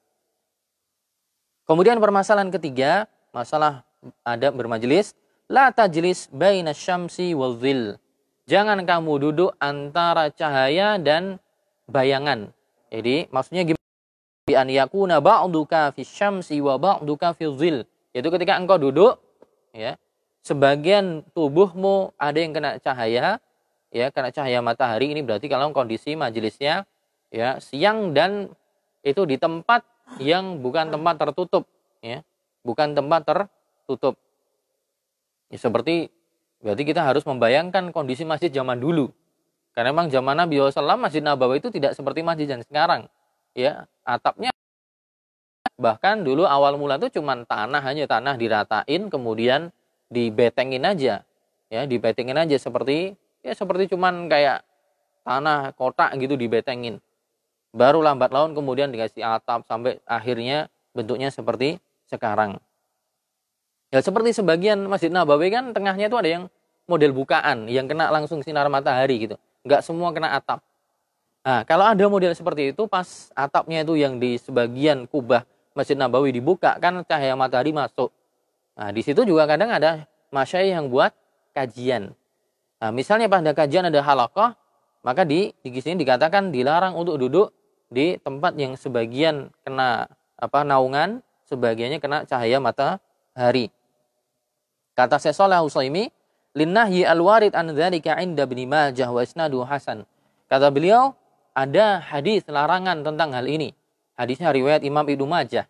Kemudian 1.67 1.99
permasalahan 1.99 2.55
ketiga, 2.55 3.11
masalah 3.35 3.83
adab 4.23 4.55
bermajelis, 4.55 5.19
la 5.51 5.75
tajlis 5.75 6.31
baina 6.31 6.71
syamsi 6.71 7.35
wal 7.35 7.59
dhil. 7.59 7.99
Jangan 8.47 8.85
kamu 8.87 9.13
duduk 9.19 9.51
antara 9.59 10.31
cahaya 10.31 11.01
dan 11.01 11.43
bayangan. 11.91 12.53
Jadi 12.93 13.27
maksudnya 13.33 13.65
gimana? 13.65 13.83
Bi 14.45 14.55
an 14.55 14.69
yakuna 14.69 15.25
ba'duka 15.25 15.91
fi 15.97 16.05
syamsi 16.05 16.61
wa 16.61 16.77
ba'duka 16.77 17.33
fi 17.33 17.49
dhil. 17.49 17.89
Yaitu 18.13 18.29
ketika 18.29 18.61
engkau 18.61 18.77
duduk 18.77 19.17
ya, 19.73 19.97
sebagian 20.45 21.25
tubuhmu 21.33 22.13
ada 22.21 22.39
yang 22.39 22.53
kena 22.53 22.77
cahaya 22.77 23.41
ya, 23.95 24.11
kena 24.11 24.35
cahaya 24.35 24.59
matahari. 24.59 25.15
Ini 25.15 25.23
berarti 25.23 25.47
kalau 25.47 25.71
kondisi 25.71 26.19
majelisnya 26.19 26.83
ya 27.31 27.63
siang 27.63 28.11
dan 28.11 28.51
itu 29.07 29.23
di 29.23 29.39
tempat 29.39 29.87
yang 30.19 30.59
bukan 30.59 30.91
tempat 30.91 31.15
tertutup 31.23 31.71
ya. 32.03 32.27
Bukan 32.67 32.99
tempat 32.99 33.23
tertutup. 33.23 34.19
Ya, 35.53 35.59
seperti 35.63 36.11
berarti 36.59 36.83
kita 36.83 37.07
harus 37.07 37.23
membayangkan 37.23 37.95
kondisi 37.95 38.27
masjid 38.27 38.51
zaman 38.51 38.83
dulu. 38.83 39.15
Karena 39.75 39.95
memang 39.95 40.11
zaman 40.11 40.39
Nabi 40.39 40.59
SAW 40.59 40.99
masjid 40.99 41.23
Nabawi 41.23 41.63
itu 41.63 41.71
tidak 41.71 41.95
seperti 41.95 42.27
masjid 42.27 42.51
yang 42.51 42.63
sekarang 42.67 43.07
ya. 43.55 43.87
Atapnya 44.03 44.51
bahkan 45.75 46.23
dulu 46.23 46.47
awal 46.47 46.79
mula 46.79 46.99
itu 47.03 47.19
cuma 47.19 47.35
tanah 47.35 47.83
hanya 47.83 48.07
tanah 48.07 48.39
diratain 48.39 49.11
kemudian 49.11 49.75
dibetengin 50.07 50.87
aja 50.87 51.27
ya 51.67 51.83
dibetengin 51.83 52.39
aja 52.39 52.55
seperti 52.55 53.19
ya 53.45 53.53
seperti 53.53 53.93
cuman 53.93 54.27
kayak 54.33 54.65
tanah 55.23 55.77
kotak 55.77 56.17
gitu 56.17 56.35
dibetengin 56.35 56.99
Baru 57.75 58.07
lambat 58.07 58.31
laun 58.31 58.55
kemudian 58.55 58.95
dikasih 58.95 59.27
atap 59.27 59.67
sampai 59.67 59.99
akhirnya 60.07 60.71
bentuknya 60.95 61.35
seperti 61.35 61.83
sekarang. 62.07 62.63
Ya 63.91 63.99
seperti 63.99 64.31
sebagian 64.31 64.79
Masjid 64.87 65.11
Nabawi 65.11 65.51
kan 65.51 65.75
tengahnya 65.75 66.07
itu 66.07 66.15
ada 66.15 66.31
yang 66.31 66.45
model 66.87 67.11
bukaan 67.11 67.67
yang 67.67 67.91
kena 67.91 68.15
langsung 68.15 68.47
sinar 68.47 68.71
matahari 68.71 69.27
gitu. 69.27 69.35
Enggak 69.67 69.83
semua 69.83 70.15
kena 70.15 70.39
atap. 70.39 70.63
Nah, 71.43 71.67
kalau 71.67 71.91
ada 71.91 72.07
model 72.07 72.31
seperti 72.39 72.71
itu 72.71 72.87
pas 72.87 73.35
atapnya 73.35 73.83
itu 73.83 73.99
yang 73.99 74.23
di 74.23 74.39
sebagian 74.39 75.11
kubah 75.11 75.43
Masjid 75.75 75.99
Nabawi 75.99 76.31
dibuka 76.31 76.79
kan 76.79 77.03
cahaya 77.03 77.35
matahari 77.35 77.75
masuk. 77.75 78.15
Nah, 78.79 78.95
di 78.95 79.03
situ 79.03 79.27
juga 79.27 79.51
kadang 79.51 79.75
ada 79.75 80.07
masyai 80.31 80.71
yang 80.71 80.87
buat 80.87 81.11
kajian. 81.59 82.15
Nah, 82.83 82.91
misalnya 82.91 83.31
pada 83.31 83.53
kajian 83.55 83.87
ada 83.87 84.01
halakoh, 84.03 84.53
maka 85.05 85.23
di 85.23 85.53
di 85.63 85.81
sini 85.83 86.01
dikatakan 86.01 86.51
dilarang 86.51 86.97
untuk 86.97 87.21
duduk 87.21 87.53
di 87.93 88.17
tempat 88.19 88.57
yang 88.57 88.75
sebagian 88.75 89.53
kena 89.63 90.09
apa 90.35 90.67
naungan, 90.67 91.21
sebagiannya 91.47 92.01
kena 92.03 92.27
cahaya 92.27 92.59
matahari. 92.59 93.71
Kata 94.95 95.19
Syekh 95.19 95.35
Shalih 95.35 95.63
Utsaimin, 95.63 96.11
"Linnahyi 96.55 97.03
al-warid 97.07 97.55
an 97.55 97.75
dzalika 97.75 98.19
'inda 98.19 98.47
Ibnu 98.47 98.67
Majah 98.67 99.11
wa 99.11 99.21
isnadu 99.23 99.63
hasan." 99.67 100.07
Kata 100.47 100.71
beliau, 100.71 101.15
ada 101.55 102.03
hadis 102.03 102.43
larangan 102.51 103.03
tentang 103.03 103.35
hal 103.35 103.47
ini. 103.47 103.75
Hadisnya 104.15 104.51
riwayat 104.55 104.83
Imam 104.87 105.07
Ibnu 105.07 105.27
Majah. 105.27 105.67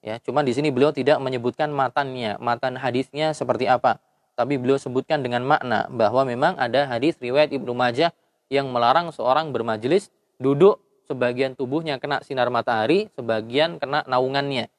Ya, 0.00 0.16
cuma 0.22 0.40
di 0.40 0.56
sini 0.56 0.72
beliau 0.72 0.94
tidak 0.96 1.20
menyebutkan 1.20 1.68
matannya, 1.68 2.40
matan 2.40 2.78
hadisnya 2.80 3.36
seperti 3.36 3.68
apa. 3.68 4.00
Tapi 4.40 4.56
beliau 4.56 4.80
sebutkan 4.80 5.20
dengan 5.20 5.44
makna 5.44 5.84
bahwa 5.92 6.24
memang 6.24 6.56
ada 6.56 6.88
hadis 6.88 7.20
riwayat 7.20 7.52
Ibnu 7.52 7.76
Majah 7.76 8.08
yang 8.48 8.72
melarang 8.72 9.12
seorang 9.12 9.52
bermajelis 9.52 10.08
duduk 10.40 10.80
sebagian 11.04 11.52
tubuhnya 11.52 12.00
kena 12.00 12.24
sinar 12.24 12.48
matahari, 12.48 13.12
sebagian 13.12 13.76
kena 13.76 14.00
naungannya. 14.08 14.72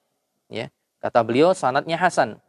Ya, 0.50 0.74
kata 0.98 1.22
beliau 1.22 1.54
sanatnya 1.54 1.94
Hasan. 2.02 2.42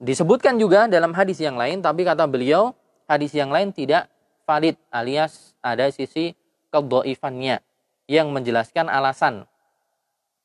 Disebutkan 0.00 0.56
juga 0.56 0.88
dalam 0.88 1.12
hadis 1.12 1.36
yang 1.36 1.60
lain, 1.60 1.84
tapi 1.84 2.08
kata 2.08 2.24
beliau 2.24 2.72
hadis 3.04 3.36
yang 3.36 3.52
lain 3.52 3.68
tidak 3.68 4.08
valid 4.48 4.80
alias 4.88 5.52
ada 5.60 5.92
sisi 5.92 6.32
kedoifannya 6.72 7.60
yang 8.08 8.32
menjelaskan 8.32 8.88
alasan. 8.88 9.44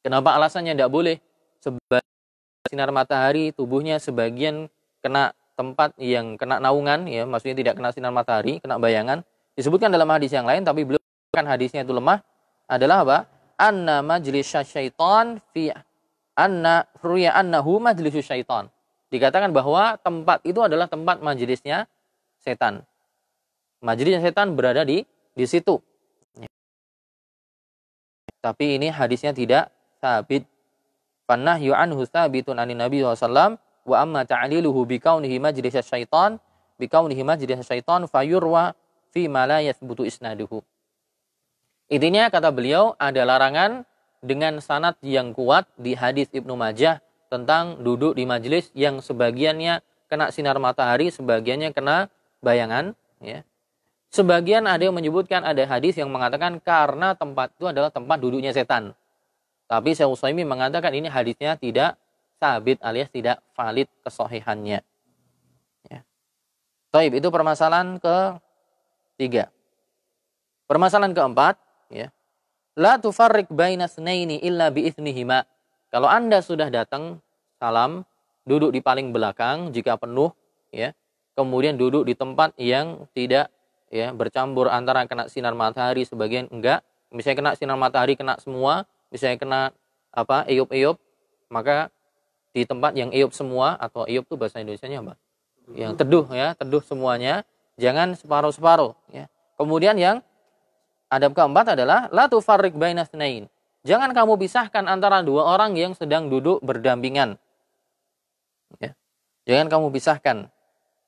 Kenapa 0.03 0.35
alasannya 0.35 0.75
tidak 0.75 0.91
boleh? 0.91 1.23
Sebagian 1.63 2.11
sinar 2.67 2.91
matahari 2.91 3.55
tubuhnya 3.55 4.03
sebagian 4.03 4.67
kena 4.99 5.31
tempat 5.57 5.97
yang 5.97 6.37
kena 6.37 6.61
naungan, 6.61 7.09
ya 7.09 7.25
maksudnya 7.25 7.57
tidak 7.57 7.73
kena 7.81 7.89
sinar 7.89 8.13
matahari, 8.13 8.61
kena 8.61 8.77
bayangan. 8.77 9.25
Disebutkan 9.57 9.89
dalam 9.89 10.05
hadis 10.13 10.29
yang 10.29 10.45
lain, 10.45 10.61
tapi 10.61 10.85
belum 10.85 11.01
kan 11.33 11.49
hadisnya 11.49 11.81
itu 11.81 11.97
lemah 11.97 12.21
adalah 12.69 13.01
apa? 13.01 13.17
Anna 13.57 14.05
majlis 14.05 14.53
syaitan 14.53 15.41
fi 15.49 15.73
anna 16.37 16.85
ruya 17.01 17.33
annahu 17.33 17.81
majlis 17.81 18.21
syaitan. 18.21 18.69
Dikatakan 19.09 19.49
bahwa 19.49 19.97
tempat 19.97 20.45
itu 20.45 20.61
adalah 20.61 20.85
tempat 20.85 21.25
majelisnya 21.25 21.89
setan. 22.37 22.85
Majelisnya 23.81 24.21
setan 24.21 24.53
berada 24.53 24.85
di 24.85 25.01
di 25.33 25.45
situ. 25.49 25.81
Tapi 28.37 28.77
ini 28.77 28.93
hadisnya 28.93 29.33
tidak 29.33 29.73
sabit. 29.97 30.45
Fannahyu 31.27 31.75
anhu 31.75 32.07
sabitun 32.07 32.55
anin 32.55 32.79
Nabi 32.79 33.03
SAW 33.03 33.59
wa 33.87 34.03
amma 34.03 34.27
ta'liluhu 34.27 34.83
bikaunihi 34.83 35.39
majlis 35.39 35.79
syaitan 35.79 36.37
bikaunihi 36.75 37.23
majlis 37.23 37.63
syaitan 37.63 38.03
fayurwa 38.05 38.75
fi 39.15 39.31
ma 39.31 39.47
la 39.47 39.63
yathbutu 39.63 40.03
isnaduhu. 40.03 40.59
Intinya 41.87 42.27
kata 42.27 42.51
beliau 42.51 42.99
ada 42.99 43.23
larangan 43.23 43.87
dengan 44.19 44.59
sanat 44.59 44.99
yang 44.99 45.31
kuat 45.31 45.63
di 45.79 45.95
hadis 45.95 46.27
Ibnu 46.35 46.59
Majah 46.59 46.99
tentang 47.31 47.79
duduk 47.79 48.19
di 48.19 48.27
majelis 48.27 48.67
yang 48.75 48.99
sebagiannya 48.99 49.79
kena 50.11 50.31
sinar 50.35 50.59
matahari, 50.59 51.11
sebagiannya 51.11 51.71
kena 51.71 52.11
bayangan. 52.43 52.91
Ya. 53.23 53.47
Sebagian 54.11 54.67
ada 54.67 54.83
yang 54.83 54.95
menyebutkan 54.95 55.43
ada 55.43 55.63
hadis 55.67 55.99
yang 55.99 56.11
mengatakan 56.11 56.59
karena 56.63 57.15
tempat 57.15 57.51
itu 57.55 57.67
adalah 57.67 57.91
tempat 57.91 58.19
duduknya 58.19 58.51
setan. 58.55 58.95
Tapi 59.67 59.91
Syekh 59.95 60.07
Utsaimin 60.07 60.47
mengatakan 60.47 60.95
ini 60.95 61.11
hadisnya 61.11 61.59
tidak 61.59 61.99
sabit 62.37 62.77
alias 62.81 63.09
tidak 63.09 63.41
valid 63.57 63.89
kesohihannya. 64.05 64.79
Ya. 65.89 65.99
Taib 66.93 67.17
itu 67.17 67.27
permasalahan 67.29 67.97
ketiga. 67.99 69.49
Permasalahan 70.69 71.15
keempat, 71.15 71.55
ya. 71.89 72.13
La 72.77 73.01
tufarrik 73.01 73.49
baina 73.49 73.89
snaini 73.89 74.37
illa 74.45 74.69
biithnihima. 74.69 75.49
Kalau 75.89 76.05
Anda 76.05 76.45
sudah 76.45 76.69
datang 76.69 77.23
salam, 77.57 78.05
duduk 78.45 78.69
di 78.69 78.79
paling 78.79 79.09
belakang 79.09 79.73
jika 79.73 79.97
penuh 79.97 80.29
ya. 80.69 80.93
Kemudian 81.33 81.77
duduk 81.77 82.05
di 82.05 82.13
tempat 82.17 82.53
yang 82.57 83.05
tidak 83.13 83.49
ya 83.89 84.09
bercampur 84.13 84.69
antara 84.69 85.05
kena 85.05 85.29
sinar 85.29 85.53
matahari 85.53 86.05
sebagian 86.05 86.49
enggak. 86.49 86.81
Misalnya 87.09 87.37
kena 87.39 87.51
sinar 87.57 87.77
matahari 87.77 88.13
kena 88.17 88.37
semua, 88.41 88.85
misalnya 89.09 89.37
kena 89.37 89.61
apa? 90.11 90.43
eyup-eyup, 90.49 90.97
maka 91.47 91.93
di 92.57 92.65
tempat 92.65 92.97
yang 92.97 93.13
iup 93.13 93.29
semua 93.37 93.77
atau 93.77 94.09
iup 94.09 94.25
itu 94.25 94.33
bahasa 94.33 94.57
Indonesia-nya 94.57 95.05
apa? 95.05 95.13
Yang 95.77 95.93
teduh 96.01 96.25
ya, 96.33 96.57
teduh 96.57 96.81
semuanya, 96.81 97.45
jangan 97.77 98.17
separuh-separuh 98.17 98.97
ya. 99.13 99.29
Kemudian 99.61 99.93
yang 100.01 100.25
adab 101.13 101.37
keempat 101.37 101.77
adalah 101.77 102.09
la 102.09 102.25
tufarriq 102.25 102.73
bainasnain. 102.73 103.45
Jangan 103.85 104.09
kamu 104.11 104.41
pisahkan 104.41 104.89
antara 104.89 105.21
dua 105.21 105.45
orang 105.45 105.77
yang 105.77 105.93
sedang 105.93 106.33
duduk 106.33 106.59
berdampingan. 106.65 107.37
Ya. 108.81 108.97
Jangan 109.45 109.69
kamu 109.69 109.93
pisahkan 109.93 110.49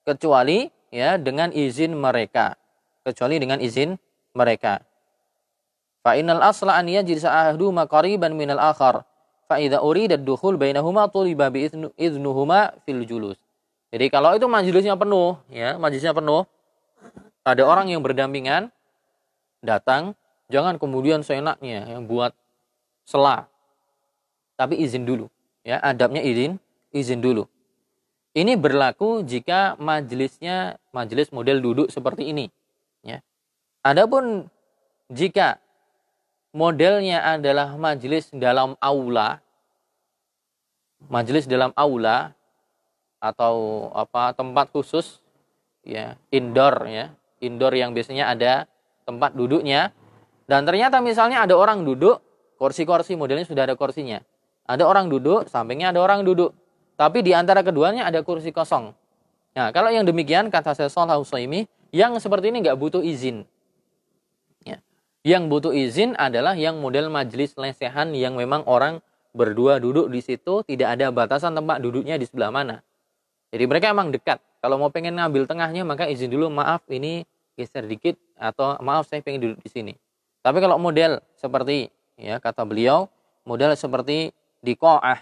kecuali 0.06 0.70
ya 0.94 1.18
dengan 1.18 1.50
izin 1.50 1.98
mereka. 1.98 2.56
Kecuali 3.02 3.42
dengan 3.42 3.58
izin 3.58 3.98
mereka. 4.38 4.86
Fa 6.06 6.14
innal 6.16 6.46
asla 6.46 6.78
an 6.78 6.88
yajlisa 6.88 7.28
ahaduhuma 7.28 7.90
qariban 7.90 8.38
minal 8.38 8.62
akhar. 8.62 9.09
Fa 9.50 9.58
idza 9.58 9.82
urida 9.82 10.14
ad-dukhul 10.14 10.62
bainahuma 10.62 11.10
tuliba 11.10 11.50
bi 11.50 11.66
idnuhuma 11.98 12.78
fil 12.86 13.02
julus. 13.10 13.42
Jadi 13.90 14.06
kalau 14.14 14.38
itu 14.38 14.46
majelisnya 14.46 14.94
penuh, 14.94 15.42
ya, 15.50 15.74
majelisnya 15.82 16.14
penuh, 16.14 16.46
ada 17.42 17.66
orang 17.66 17.90
yang 17.90 18.06
berdampingan 18.06 18.70
datang, 19.66 20.14
jangan 20.54 20.78
kemudian 20.78 21.26
seenaknya 21.26 21.90
yang 21.98 22.06
buat 22.06 22.38
sela. 23.10 23.50
Tapi 24.54 24.78
izin 24.78 25.10
dulu, 25.10 25.26
ya, 25.66 25.82
adabnya 25.82 26.22
izin, 26.22 26.62
izin 26.94 27.18
dulu. 27.18 27.50
Ini 28.38 28.54
berlaku 28.54 29.26
jika 29.26 29.74
majelisnya 29.82 30.78
majelis 30.94 31.34
model 31.34 31.58
duduk 31.58 31.90
seperti 31.90 32.30
ini, 32.30 32.54
ya. 33.02 33.26
Adapun 33.82 34.46
jika 35.10 35.58
modelnya 36.54 37.22
adalah 37.22 37.78
majelis 37.78 38.30
dalam 38.34 38.74
aula, 38.82 39.42
majelis 41.08 41.46
dalam 41.46 41.70
aula 41.78 42.34
atau 43.20 43.88
apa 43.94 44.34
tempat 44.34 44.72
khusus 44.74 45.22
ya 45.86 46.18
indoor 46.34 46.88
ya. 46.90 47.14
Indoor 47.40 47.72
yang 47.72 47.96
biasanya 47.96 48.36
ada 48.36 48.68
tempat 49.08 49.32
duduknya. 49.32 49.96
Dan 50.50 50.66
ternyata 50.66 51.00
misalnya 51.00 51.46
ada 51.46 51.56
orang 51.56 51.88
duduk 51.88 52.20
kursi-kursi 52.60 53.16
modelnya 53.16 53.48
sudah 53.48 53.64
ada 53.64 53.78
kursinya. 53.80 54.20
Ada 54.68 54.84
orang 54.84 55.08
duduk 55.08 55.48
sampingnya 55.48 55.96
ada 55.96 56.04
orang 56.04 56.28
duduk. 56.28 56.52
Tapi 57.00 57.24
di 57.24 57.32
antara 57.32 57.64
keduanya 57.64 58.10
ada 58.12 58.20
kursi 58.26 58.52
kosong. 58.52 58.92
Nah 59.56 59.72
kalau 59.72 59.88
yang 59.88 60.04
demikian 60.04 60.52
kata 60.52 60.76
saya 60.76 60.92
Usaimi 61.16 61.64
yang 61.96 62.18
seperti 62.20 62.52
ini 62.52 62.60
nggak 62.60 62.76
butuh 62.76 63.00
izin 63.00 63.48
yang 65.28 65.52
butuh 65.52 65.76
izin 65.76 66.16
adalah 66.16 66.56
yang 66.56 66.80
model 66.80 67.12
majelis 67.12 67.52
lesehan 67.60 68.16
yang 68.16 68.40
memang 68.40 68.64
orang 68.64 69.04
berdua 69.36 69.78
duduk 69.78 70.08
di 70.08 70.24
situ, 70.24 70.64
tidak 70.64 70.96
ada 70.96 71.12
batasan 71.12 71.54
tempat 71.54 71.84
duduknya 71.84 72.16
di 72.16 72.26
sebelah 72.26 72.50
mana. 72.50 72.82
Jadi 73.52 73.64
mereka 73.66 73.92
emang 73.92 74.14
dekat. 74.14 74.40
Kalau 74.60 74.76
mau 74.80 74.92
pengen 74.92 75.16
ngambil 75.16 75.48
tengahnya 75.48 75.84
maka 75.84 76.08
izin 76.08 76.32
dulu, 76.32 76.52
maaf 76.52 76.84
ini 76.92 77.24
geser 77.60 77.84
dikit 77.84 78.16
atau 78.40 78.80
maaf 78.80 79.08
saya 79.08 79.20
pengen 79.20 79.44
duduk 79.44 79.60
di 79.60 79.70
sini. 79.72 79.94
Tapi 80.40 80.64
kalau 80.64 80.80
model 80.80 81.20
seperti 81.36 81.92
ya 82.16 82.40
kata 82.40 82.64
beliau, 82.64 83.12
model 83.44 83.76
seperti 83.76 84.32
di 84.64 84.74
koah 84.76 85.20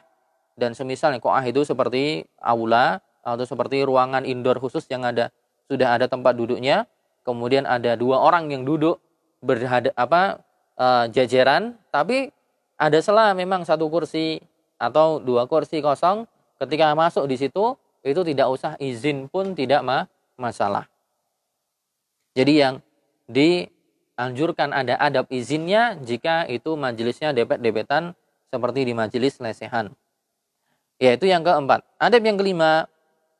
dan 0.58 0.74
semisalnya 0.74 1.22
koah 1.22 1.42
itu 1.46 1.66
seperti 1.66 2.26
aula 2.42 3.02
atau 3.22 3.46
seperti 3.46 3.82
ruangan 3.86 4.26
indoor 4.26 4.62
khusus 4.62 4.86
yang 4.90 5.06
ada 5.06 5.34
sudah 5.68 5.98
ada 5.98 6.06
tempat 6.06 6.38
duduknya, 6.38 6.86
kemudian 7.26 7.66
ada 7.66 7.98
dua 7.98 8.22
orang 8.22 8.50
yang 8.50 8.64
duduk 8.64 9.02
berhadap 9.44 9.94
apa 9.94 10.42
uh, 10.78 11.06
jajaran 11.10 11.78
tapi 11.94 12.34
ada 12.78 12.98
sela 13.02 13.34
memang 13.34 13.66
satu 13.66 13.90
kursi 13.90 14.42
atau 14.78 15.18
dua 15.18 15.50
kursi 15.50 15.82
kosong 15.82 16.30
ketika 16.62 16.94
masuk 16.94 17.26
di 17.26 17.38
situ 17.38 17.74
itu 18.06 18.22
tidak 18.24 18.48
usah 18.50 18.74
izin 18.78 19.28
pun 19.28 19.58
tidak 19.58 19.82
ma 19.82 20.06
masalah. 20.38 20.86
Jadi 22.38 22.54
yang 22.62 22.76
dianjurkan 23.26 24.70
ada 24.70 24.96
adab 25.02 25.26
izinnya 25.34 25.98
jika 25.98 26.46
itu 26.46 26.78
majelisnya 26.78 27.34
depet-depetan 27.34 28.14
seperti 28.54 28.86
di 28.86 28.94
majelis 28.94 29.42
lesehan. 29.42 29.92
Yaitu 31.02 31.30
yang 31.30 31.42
keempat. 31.42 31.82
Adab 31.98 32.22
yang 32.22 32.38
kelima, 32.38 32.86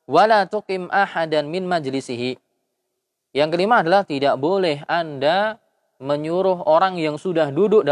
wala 0.10 0.50
tuqim 0.50 0.90
ahadan 0.90 1.46
min 1.46 1.70
majlisihi. 1.70 2.42
Yang 3.38 3.50
kelima 3.54 3.86
adalah 3.86 4.02
tidak 4.02 4.34
boleh 4.42 4.82
Anda 4.90 5.62
menyuruh 5.98 6.66
orang 6.66 6.98
yang 7.02 7.18
sudah 7.18 7.50
duduk 7.50 7.86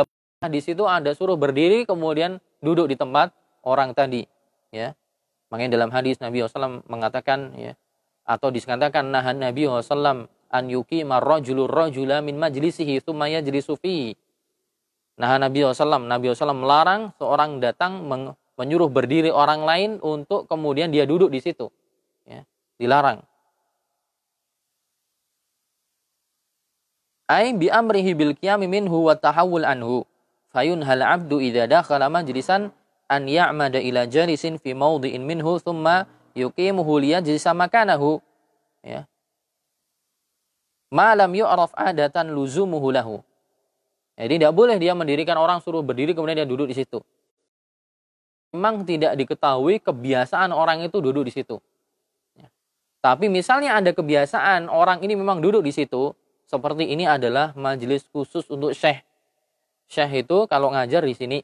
di 0.46 0.62
situ 0.62 0.86
ada 0.86 1.10
suruh 1.18 1.38
berdiri 1.38 1.90
kemudian 1.90 2.38
duduk 2.62 2.90
di 2.90 2.96
tempat 2.98 3.34
orang 3.66 3.98
tadi 3.98 4.26
ya. 4.70 4.94
Makanya 5.50 5.78
dalam 5.78 5.90
hadis 5.94 6.18
Nabi 6.22 6.42
SAW 6.42 6.86
mengatakan 6.90 7.54
ya 7.58 7.74
atau 8.26 8.50
disatakan 8.50 9.14
nahan 9.14 9.38
Nabi 9.38 9.70
SAW 9.70 10.26
an 10.50 10.64
yuki 10.66 11.06
marrojulur 11.06 11.70
rojula 11.70 12.26
min 12.26 12.42
majlisihi 12.42 12.98
sumaya 13.06 13.40
jadi 13.40 13.62
sufi 13.62 14.18
nah 15.16 15.38
Nabi 15.38 15.64
SAW 15.64 16.10
Nabi 16.10 16.34
SAW 16.34 16.58
melarang 16.58 17.14
seorang 17.22 17.62
datang 17.62 18.04
menyuruh 18.58 18.90
berdiri 18.92 19.30
orang 19.30 19.64
lain 19.64 19.90
untuk 20.02 20.50
kemudian 20.50 20.90
dia 20.90 21.06
duduk 21.06 21.30
di 21.30 21.40
situ 21.40 21.70
ya 22.26 22.42
dilarang 22.82 23.22
ay 27.26 27.58
bi 27.58 27.68
amrihi 27.70 28.14
bil 28.14 28.34
qiyami 28.38 28.70
minhu 28.70 29.10
wa 29.10 29.18
tahawul 29.18 29.66
anhu. 29.66 30.06
Fayun 30.54 30.86
hal 30.86 31.04
abdu 31.04 31.42
idza 31.42 31.68
dakhala 31.68 32.08
majlisan 32.08 32.72
an 33.12 33.22
ya'mada 33.28 33.82
ila 33.82 34.08
jalisin 34.08 34.62
fi 34.62 34.72
mawdi'in 34.72 35.22
minhu 35.22 35.60
thumma 35.60 36.08
yuqimuhu 36.38 37.02
liyajlisa 37.02 37.52
makanahu. 37.52 38.22
Ya. 38.86 39.10
Malam 40.94 41.34
yu'raf 41.34 41.74
adatan 41.76 42.32
luzumuhu 42.32 42.94
lahu. 42.94 43.20
Jadi 44.16 44.40
tidak 44.40 44.56
boleh 44.56 44.80
dia 44.80 44.96
mendirikan 44.96 45.36
orang 45.36 45.60
suruh 45.60 45.84
berdiri 45.84 46.16
kemudian 46.16 46.40
dia 46.40 46.48
duduk 46.48 46.72
di 46.72 46.76
situ. 46.78 47.04
Memang 48.56 48.88
tidak 48.88 49.20
diketahui 49.20 49.84
kebiasaan 49.84 50.56
orang 50.56 50.88
itu 50.88 51.04
duduk 51.04 51.28
di 51.28 51.34
situ. 51.36 51.60
Ya. 52.40 52.48
tapi 53.04 53.28
misalnya 53.28 53.76
ada 53.76 53.92
kebiasaan 53.92 54.72
orang 54.72 55.04
ini 55.04 55.20
memang 55.20 55.44
duduk 55.44 55.68
di 55.68 55.76
situ 55.76 56.16
seperti 56.46 56.94
ini 56.94 57.10
adalah 57.10 57.58
majelis 57.58 58.06
khusus 58.10 58.46
untuk 58.54 58.78
syekh. 58.78 59.02
Syekh 59.90 60.26
itu 60.26 60.46
kalau 60.46 60.70
ngajar 60.74 61.02
di 61.02 61.18
sini 61.18 61.40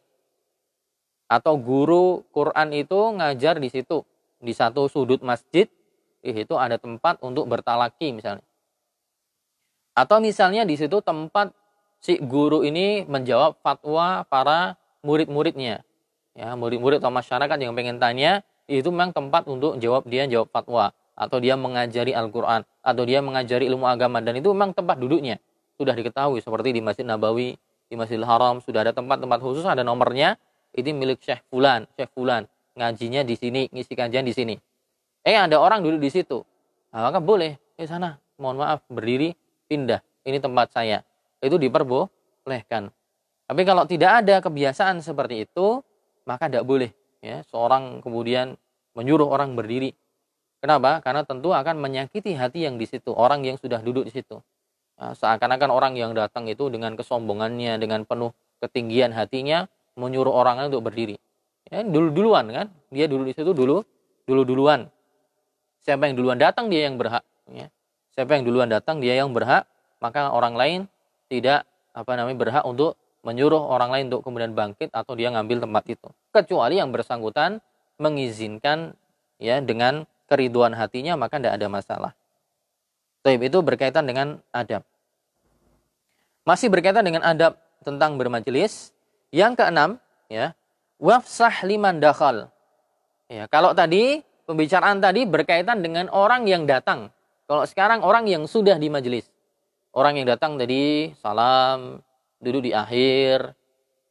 atau 1.26 1.58
guru 1.58 2.22
Quran 2.30 2.70
itu 2.76 3.00
ngajar 3.18 3.58
di 3.58 3.70
situ 3.72 4.06
di 4.42 4.54
satu 4.54 4.86
sudut 4.90 5.22
masjid 5.26 5.70
itu 6.22 6.54
ada 6.54 6.78
tempat 6.78 7.18
untuk 7.26 7.50
bertalaki 7.50 8.14
misalnya. 8.14 8.46
Atau 9.98 10.22
misalnya 10.22 10.64
di 10.64 10.78
situ 10.78 11.02
tempat 11.02 11.52
si 12.02 12.22
guru 12.22 12.62
ini 12.62 13.04
menjawab 13.06 13.58
fatwa 13.60 14.24
para 14.30 14.78
murid-muridnya. 15.02 15.82
Ya, 16.32 16.56
murid-murid 16.56 17.04
atau 17.04 17.12
masyarakat 17.12 17.58
yang 17.60 17.76
pengen 17.76 18.00
tanya, 18.00 18.40
itu 18.72 18.88
memang 18.88 19.12
tempat 19.12 19.44
untuk 19.52 19.76
jawab 19.84 20.08
dia 20.08 20.24
jawab 20.32 20.48
fatwa 20.48 20.96
atau 21.12 21.38
dia 21.44 21.60
mengajari 21.60 22.16
Al-Quran 22.16 22.64
atau 22.82 23.06
dia 23.06 23.22
mengajari 23.22 23.70
ilmu 23.70 23.86
agama. 23.86 24.20
Dan 24.20 24.42
itu 24.42 24.50
memang 24.52 24.74
tempat 24.74 24.98
duduknya. 24.98 25.38
Sudah 25.78 25.94
diketahui 25.98 26.42
seperti 26.42 26.78
di 26.78 26.82
Masjid 26.82 27.06
Nabawi 27.06 27.58
di 27.92 28.00
Masjidil 28.00 28.24
Haram 28.24 28.64
sudah 28.64 28.88
ada 28.88 28.96
tempat-tempat 28.96 29.44
khusus 29.44 29.68
ada 29.68 29.84
nomornya. 29.84 30.40
Ini 30.72 30.96
milik 30.96 31.20
Syekh 31.20 31.44
Fulan 31.52 31.84
Syekh 32.00 32.08
Fulan. 32.16 32.48
Ngajinya 32.80 33.28
di 33.28 33.36
sini 33.36 33.68
ngisi 33.68 33.92
kajian 33.92 34.24
di 34.24 34.32
sini. 34.32 34.56
Eh 35.28 35.36
ada 35.36 35.60
orang 35.60 35.84
duduk 35.84 36.00
di 36.00 36.08
situ. 36.08 36.40
Nah, 36.96 37.12
maka 37.12 37.20
boleh 37.20 37.60
eh 37.76 37.88
sana 37.88 38.16
mohon 38.40 38.64
maaf 38.64 38.88
berdiri 38.88 39.36
pindah. 39.68 40.00
Ini 40.24 40.40
tempat 40.40 40.72
saya. 40.72 41.04
Itu 41.44 41.60
diperbolehkan. 41.60 42.88
Tapi 43.52 43.62
kalau 43.68 43.84
tidak 43.84 44.24
ada 44.24 44.40
kebiasaan 44.40 45.04
seperti 45.04 45.44
itu 45.44 45.84
maka 46.24 46.48
tidak 46.48 46.64
boleh 46.64 46.96
ya. 47.20 47.44
Seorang 47.52 48.00
kemudian 48.00 48.56
menyuruh 48.96 49.28
orang 49.28 49.60
berdiri 49.60 49.92
Kenapa? 50.62 51.02
Karena 51.02 51.26
tentu 51.26 51.52
akan 51.52 51.82
menyakiti 51.82 52.38
hati 52.38 52.70
yang 52.70 52.78
di 52.78 52.86
situ, 52.86 53.10
orang 53.18 53.42
yang 53.42 53.58
sudah 53.58 53.82
duduk 53.82 54.06
di 54.06 54.14
situ. 54.14 54.38
Nah, 55.02 55.18
seakan-akan 55.18 55.74
orang 55.74 55.94
yang 55.98 56.14
datang 56.14 56.46
itu 56.46 56.70
dengan 56.70 56.94
kesombongannya, 56.94 57.82
dengan 57.82 58.06
penuh 58.06 58.30
ketinggian 58.62 59.10
hatinya, 59.18 59.66
menyuruh 59.98 60.30
orang 60.30 60.70
untuk 60.70 60.86
berdiri. 60.86 61.18
Ya, 61.66 61.82
dulu 61.82 62.14
duluan 62.14 62.46
kan, 62.54 62.68
dia 62.94 63.10
dulu 63.10 63.26
di 63.26 63.34
situ 63.34 63.58
dulu, 63.58 63.82
dulu 64.30 64.42
duluan. 64.46 64.86
Siapa 65.82 66.06
yang 66.06 66.14
duluan 66.14 66.38
datang 66.38 66.70
dia 66.70 66.86
yang 66.86 67.02
berhak. 67.02 67.26
Ya. 67.50 67.74
Siapa 68.14 68.38
yang 68.38 68.46
duluan 68.46 68.70
datang 68.70 69.02
dia 69.02 69.18
yang 69.18 69.34
berhak, 69.34 69.66
maka 69.98 70.30
orang 70.30 70.54
lain 70.54 70.80
tidak 71.26 71.66
apa 71.98 72.12
namanya 72.14 72.38
berhak 72.38 72.64
untuk 72.70 73.02
menyuruh 73.26 73.62
orang 73.62 73.90
lain 73.90 74.14
untuk 74.14 74.22
kemudian 74.30 74.54
bangkit 74.54 74.94
atau 74.94 75.18
dia 75.18 75.34
ngambil 75.34 75.66
tempat 75.66 75.84
itu. 75.90 76.10
Kecuali 76.30 76.78
yang 76.78 76.94
bersangkutan 76.94 77.62
mengizinkan 77.98 78.94
ya 79.42 79.58
dengan 79.62 80.06
keriduan 80.32 80.72
hatinya 80.72 81.20
maka 81.20 81.36
tidak 81.36 81.60
ada 81.60 81.68
masalah. 81.68 82.12
Taib 83.22 83.44
itu 83.44 83.60
berkaitan 83.60 84.08
dengan 84.08 84.40
adab. 84.56 84.88
Masih 86.48 86.72
berkaitan 86.72 87.04
dengan 87.04 87.22
adab 87.28 87.60
tentang 87.84 88.16
bermajelis. 88.16 88.96
Yang 89.30 89.62
keenam, 89.64 89.90
ya, 90.32 90.56
wafsah 90.98 91.54
liman 91.68 92.00
dakhal. 92.00 92.50
Ya, 93.32 93.48
kalau 93.48 93.76
tadi 93.76 94.26
pembicaraan 94.50 95.00
tadi 95.00 95.24
berkaitan 95.24 95.80
dengan 95.86 96.10
orang 96.12 96.50
yang 96.50 96.66
datang. 96.66 97.14
Kalau 97.46 97.64
sekarang 97.68 98.02
orang 98.02 98.28
yang 98.28 98.48
sudah 98.48 98.76
di 98.76 98.88
majelis. 98.88 99.28
Orang 99.92 100.16
yang 100.16 100.28
datang 100.28 100.56
tadi 100.56 101.12
salam, 101.20 102.00
duduk 102.40 102.68
di 102.68 102.72
akhir, 102.72 103.54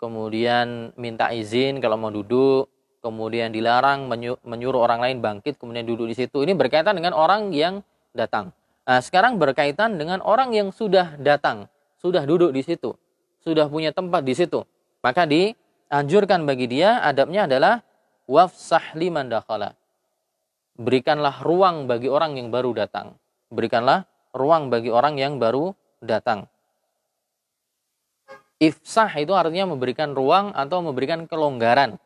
kemudian 0.00 0.92
minta 0.96 1.32
izin 1.32 1.80
kalau 1.80 1.96
mau 2.00 2.12
duduk, 2.12 2.68
kemudian 3.00 3.52
dilarang 3.52 4.06
menyuruh 4.44 4.80
orang 4.84 5.00
lain 5.00 5.18
bangkit, 5.24 5.56
kemudian 5.56 5.84
duduk 5.84 6.08
di 6.08 6.16
situ. 6.16 6.44
Ini 6.44 6.56
berkaitan 6.56 6.96
dengan 6.96 7.16
orang 7.16 7.52
yang 7.52 7.84
datang. 8.16 8.52
Nah, 8.84 9.00
sekarang 9.00 9.36
berkaitan 9.36 9.96
dengan 10.00 10.20
orang 10.24 10.52
yang 10.52 10.72
sudah 10.72 11.16
datang, 11.20 11.68
sudah 12.00 12.24
duduk 12.24 12.52
di 12.52 12.62
situ, 12.64 12.96
sudah 13.42 13.66
punya 13.66 13.92
tempat 13.92 14.24
di 14.24 14.34
situ. 14.34 14.62
Maka 15.00 15.24
dianjurkan 15.24 16.44
bagi 16.44 16.68
dia 16.68 17.00
adabnya 17.00 17.48
adalah 17.48 17.80
wafsah 18.28 18.94
liman 18.94 19.26
dakhala 19.30 19.80
berikanlah 20.80 21.44
ruang 21.44 21.84
bagi 21.84 22.08
orang 22.08 22.40
yang 22.40 22.48
baru 22.48 22.72
datang. 22.72 23.12
Berikanlah 23.52 24.08
ruang 24.32 24.72
bagi 24.72 24.88
orang 24.88 25.20
yang 25.20 25.36
baru 25.36 25.76
datang. 26.00 26.48
Ifsah 28.56 29.12
itu 29.20 29.36
artinya 29.36 29.76
memberikan 29.76 30.16
ruang 30.16 30.56
atau 30.56 30.80
memberikan 30.80 31.28
kelonggaran. 31.28 32.00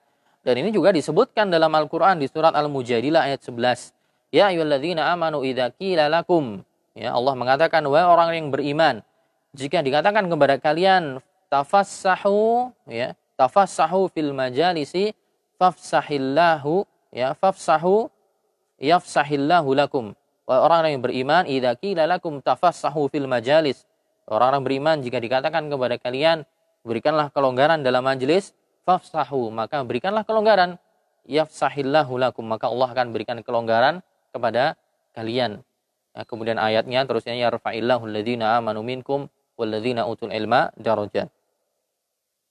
Dan 0.44 0.60
ini 0.60 0.68
juga 0.68 0.92
disebutkan 0.92 1.48
dalam 1.48 1.72
Al-Quran 1.72 2.20
di 2.20 2.28
surat 2.28 2.52
Al-Mujadilah 2.52 3.32
ayat 3.32 3.40
11. 3.40 3.96
Ya 4.28 4.52
ayyuhalladzina 4.52 5.08
amanu 5.08 5.40
idza 5.40 5.72
lakum. 6.12 6.60
Ya 6.92 7.16
Allah 7.16 7.32
mengatakan 7.32 7.80
wahai 7.88 8.04
orang 8.04 8.28
yang 8.36 8.48
beriman, 8.52 9.00
jika 9.56 9.80
dikatakan 9.80 10.28
kepada 10.28 10.60
kalian 10.60 11.18
tafassahu 11.48 12.70
ya, 12.86 13.16
tafassahu 13.40 14.12
fil 14.12 14.30
majalisi 14.36 15.16
fafsahillahu 15.56 16.84
ya, 17.10 17.32
fafsahu 17.34 18.12
yafsahillahu 18.78 19.72
lakum. 19.72 20.12
Orang-orang 20.44 21.00
yang 21.00 21.02
beriman, 21.02 21.42
idza 21.48 21.72
qila 21.80 22.04
lakum 22.04 22.44
tafassahu 22.44 23.08
fil 23.08 23.24
majalis. 23.24 23.88
Orang-orang 24.28 24.60
beriman 24.60 24.96
jika 25.00 25.16
dikatakan 25.16 25.72
kepada 25.72 25.96
kalian, 25.96 26.44
berikanlah 26.84 27.32
kelonggaran 27.32 27.80
dalam 27.80 28.04
majelis, 28.04 28.52
fafsahu, 28.84 29.50
maka 29.50 29.82
berikanlah 29.82 30.22
kelonggaran. 30.22 30.80
Yafsahillahu 31.24 32.20
lakum, 32.20 32.44
maka 32.44 32.68
Allah 32.68 32.92
akan 32.92 33.16
berikan 33.16 33.40
kelonggaran 33.40 34.04
kepada 34.30 34.76
kalian. 35.16 35.64
Ya, 36.14 36.22
kemudian 36.28 36.60
ayatnya 36.60 37.02
terusnya 37.08 37.34
yarfa'illahu 37.34 38.04
alladhina 38.06 38.60
amanu 38.60 38.84
minkum 38.84 39.26
walladzina 39.56 40.04
utul 40.04 40.30
ilma 40.30 40.70
darajat. 40.78 41.32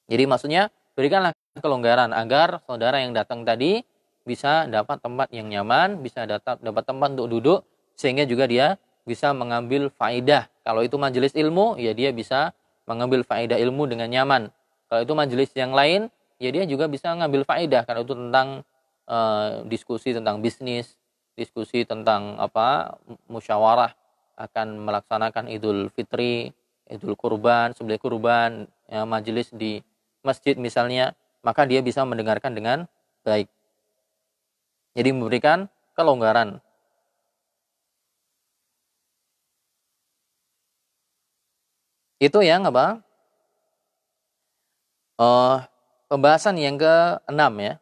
Jadi 0.09 0.23
maksudnya 0.27 0.67
berikanlah 0.97 1.31
kelonggaran 1.61 2.11
agar 2.11 2.59
saudara 2.65 2.99
yang 2.99 3.15
datang 3.15 3.47
tadi 3.47 3.85
bisa 4.27 4.67
dapat 4.67 4.99
tempat 4.99 5.31
yang 5.31 5.47
nyaman, 5.47 6.01
bisa 6.03 6.27
dapat 6.27 6.59
dapat 6.59 6.83
tempat 6.83 7.09
untuk 7.15 7.27
duduk 7.29 7.59
sehingga 7.95 8.27
juga 8.27 8.49
dia 8.49 8.75
bisa 9.03 9.31
mengambil 9.35 9.91
faedah. 9.91 10.47
Kalau 10.63 10.83
itu 10.83 10.95
majelis 10.95 11.35
ilmu, 11.35 11.75
ya 11.75 11.91
dia 11.91 12.15
bisa 12.15 12.55
mengambil 12.87 13.23
faedah 13.23 13.59
ilmu 13.59 13.87
dengan 13.87 14.07
nyaman. 14.07 14.51
Kalau 14.87 15.01
itu 15.03 15.13
majelis 15.15 15.51
yang 15.55 15.75
lain, 15.75 16.07
ya 16.43 16.51
dia 16.51 16.67
juga 16.67 16.91
bisa 16.91 17.15
mengambil 17.15 17.47
faedah 17.47 17.87
kalau 17.87 18.03
itu 18.03 18.11
tentang 18.11 18.67
uh, 19.07 19.63
diskusi 19.63 20.11
tentang 20.11 20.43
bisnis, 20.43 20.99
diskusi 21.39 21.87
tentang 21.87 22.35
apa 22.35 22.99
musyawarah 23.31 23.95
akan 24.35 24.83
melaksanakan 24.83 25.47
Idul 25.47 25.87
Fitri, 25.95 26.51
Idul 26.91 27.15
Kurban, 27.15 27.71
sebelah 27.71 28.01
kurban, 28.01 28.67
ya, 28.91 29.07
majelis 29.07 29.53
di 29.55 29.79
masjid 30.25 30.59
misalnya, 30.59 31.15
maka 31.45 31.63
dia 31.63 31.79
bisa 31.79 32.03
mendengarkan 32.03 32.51
dengan 32.51 32.89
baik. 33.23 33.47
Jadi 34.97 35.09
memberikan 35.15 35.71
kelonggaran. 35.95 36.59
Itu 42.21 42.39
yang 42.41 42.65
apa? 42.65 43.03
Uh, 45.19 45.61
pembahasan 46.13 46.61
yang 46.61 46.77
ke-6 46.77 47.41
ya. 47.57 47.73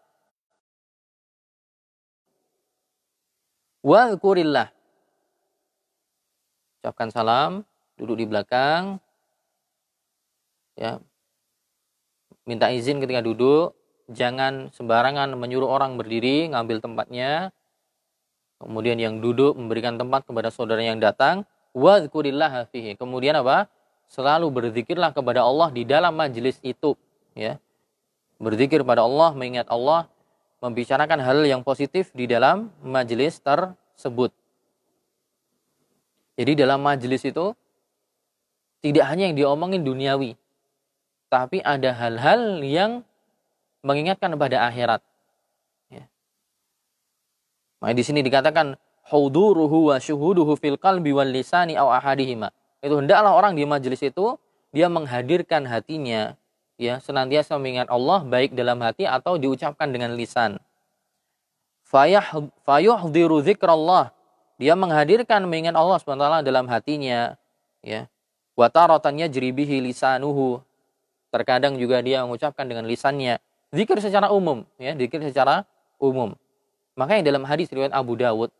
Wadhkurillah. 3.84 4.72
Ucapkan 6.80 7.12
salam, 7.12 7.68
duduk 8.00 8.24
di 8.24 8.26
belakang. 8.32 9.04
Ya. 10.80 11.04
Minta 12.48 12.72
izin 12.72 13.04
ketika 13.04 13.20
duduk, 13.20 13.76
jangan 14.12 14.72
sembarangan 14.72 15.36
menyuruh 15.36 15.68
orang 15.68 15.96
berdiri 15.96 16.52
ngambil 16.52 16.84
tempatnya 16.84 17.56
kemudian 18.60 19.00
yang 19.00 19.24
duduk 19.24 19.56
memberikan 19.56 19.96
tempat 19.96 20.28
kepada 20.28 20.52
saudara 20.52 20.84
yang 20.84 21.00
datang 21.00 21.48
wadhkurillah 21.72 22.68
fihi 22.70 23.00
kemudian 23.00 23.40
apa 23.40 23.72
selalu 24.12 24.52
berzikirlah 24.52 25.16
kepada 25.16 25.48
Allah 25.48 25.72
di 25.72 25.88
dalam 25.88 26.14
majelis 26.14 26.60
itu 26.62 26.94
ya 27.34 27.58
berzikir 28.42 28.82
pada 28.82 29.06
Allah 29.06 29.38
mengingat 29.38 29.70
Allah 29.70 30.10
membicarakan 30.60 31.22
hal 31.22 31.46
yang 31.46 31.62
positif 31.62 32.10
di 32.18 32.26
dalam 32.26 32.74
majelis 32.82 33.38
tersebut 33.38 34.34
jadi 36.36 36.66
dalam 36.66 36.82
majelis 36.82 37.22
itu 37.22 37.54
tidak 38.82 39.06
hanya 39.06 39.30
yang 39.30 39.38
diomongin 39.38 39.86
duniawi 39.86 40.34
tapi 41.32 41.64
ada 41.64 41.96
hal-hal 41.96 42.60
yang 42.60 43.08
mengingatkan 43.88 44.36
pada 44.36 44.68
akhirat. 44.68 45.00
Ya. 45.88 46.04
Maka 47.80 47.96
di 47.96 48.04
sini 48.04 48.20
dikatakan 48.20 48.76
huduruhu 49.08 49.94
wa 49.94 49.98
syuhuduhu 49.98 50.60
fil 50.60 50.76
qalbi 50.76 51.16
wal 51.16 51.32
lisani 51.32 51.80
aw 51.80 51.88
ahadihima. 51.88 52.52
Itu 52.84 53.00
hendaklah 53.00 53.32
orang 53.32 53.56
di 53.56 53.64
majelis 53.64 54.04
itu 54.04 54.36
dia 54.76 54.92
menghadirkan 54.92 55.64
hatinya 55.72 56.36
ya 56.76 57.00
senantiasa 57.00 57.58
mengingat 57.58 57.92
Allah 57.92 58.24
baik 58.24 58.54
dalam 58.56 58.80
hati 58.84 59.08
atau 59.08 59.36
diucapkan 59.36 59.92
dengan 59.92 60.14
lisan. 60.16 60.60
Fayah 61.88 62.24
fayuhdhiru 62.64 63.44
dzikrallah. 63.44 64.16
Dia 64.62 64.78
menghadirkan 64.78 65.44
mengingat 65.50 65.74
Allah 65.74 65.98
SWT 65.98 66.46
dalam 66.46 66.70
hatinya 66.70 67.36
ya. 67.82 68.06
Wa 68.54 68.70
taratannya 68.70 69.26
jribihi 69.28 69.82
lisanuhu. 69.82 70.62
Terkadang 71.34 71.80
juga 71.82 72.00
dia 72.04 72.22
mengucapkan 72.24 72.68
dengan 72.68 72.86
lisannya 72.86 73.42
zikir 73.72 73.98
secara 74.04 74.30
umum 74.30 74.68
ya 74.76 74.92
zikir 74.94 75.24
secara 75.24 75.64
umum 75.98 76.36
makanya 77.00 77.32
dalam 77.32 77.48
hadis 77.48 77.72
riwayat 77.72 77.96
Abu 77.96 78.20
Dawud 78.20 78.52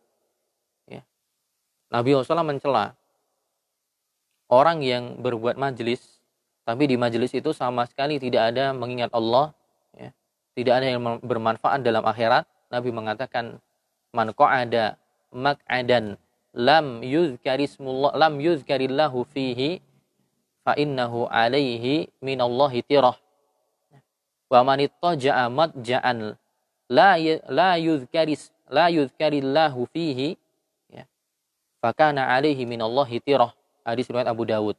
ya, 0.88 1.04
Nabi 1.92 2.16
SAW 2.16 2.48
mencela 2.48 2.96
orang 4.48 4.80
yang 4.80 5.20
berbuat 5.20 5.60
majelis 5.60 6.00
tapi 6.62 6.86
di 6.86 6.94
majelis 6.94 7.34
itu 7.34 7.50
sama 7.50 7.82
sekali 7.90 8.22
tidak 8.22 8.54
ada 8.54 8.70
mengingat 8.70 9.10
Allah 9.10 9.50
ya, 9.98 10.14
tidak 10.54 10.74
ada 10.78 10.86
yang 10.86 11.02
bermanfaat 11.18 11.82
dalam 11.82 12.06
akhirat. 12.06 12.46
Nabi 12.70 12.94
mengatakan 12.94 13.58
man 14.14 14.30
qa'ada 14.30 14.96
mak'adan 15.34 16.16
lam 16.54 17.02
yuzkarismullah 17.02 18.14
lam 18.14 18.38
yuzkarillahu 18.38 19.26
fihi 19.34 19.82
fa 20.62 20.78
innahu 20.78 21.26
alaihi 21.26 22.06
minallahi 22.22 22.86
tirah. 22.86 23.18
Wa 24.46 24.62
man 24.62 24.86
ittaja'a 24.86 25.50
madja'an 25.50 26.38
la 26.86 27.18
la 27.50 27.70
yuzkaris 27.80 28.54
la 28.70 28.86
yuzkarillahu 28.92 29.90
fihi 29.90 30.38
ya 30.94 31.10
fakana 31.82 32.30
alaihi 32.30 32.62
minallahi 32.70 33.18
tirah. 33.18 33.50
Hadis 33.82 34.06
riwayat 34.06 34.30
Abu 34.30 34.46
Dawud. 34.46 34.78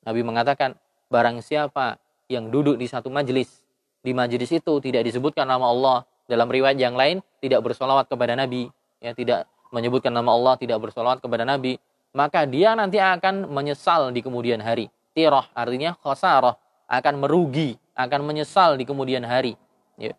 Nabi 0.00 0.24
mengatakan 0.24 0.80
barang 1.10 1.42
siapa 1.42 1.98
yang 2.30 2.48
duduk 2.48 2.78
di 2.78 2.86
satu 2.86 3.10
majelis 3.10 3.60
di 4.00 4.14
majelis 4.16 4.48
itu 4.54 4.72
tidak 4.80 5.04
disebutkan 5.04 5.44
nama 5.44 5.68
Allah 5.68 5.98
dalam 6.24 6.46
riwayat 6.46 6.78
yang 6.78 6.94
lain 6.94 7.20
tidak 7.42 7.60
bersolawat 7.66 8.06
kepada 8.06 8.38
Nabi 8.38 8.70
ya 9.02 9.12
tidak 9.12 9.50
menyebutkan 9.74 10.14
nama 10.14 10.32
Allah 10.32 10.54
tidak 10.56 10.78
bersolawat 10.80 11.18
kepada 11.20 11.42
Nabi 11.44 11.76
maka 12.14 12.46
dia 12.46 12.72
nanti 12.78 12.96
akan 12.96 13.50
menyesal 13.50 14.14
di 14.14 14.22
kemudian 14.22 14.62
hari 14.62 14.88
tirah 15.12 15.50
artinya 15.52 15.98
khosarah 16.00 16.54
akan 16.90 17.22
merugi 17.22 17.78
akan 18.00 18.20
menyesal 18.24 18.80
di 18.80 18.88
kemudian 18.88 19.22
hari. 19.22 19.54
Ya. 20.00 20.16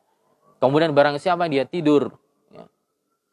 Kemudian 0.61 0.93
barang 0.93 1.17
siapa 1.17 1.49
dia 1.49 1.65
tidur, 1.65 2.13
ya. 2.53 2.69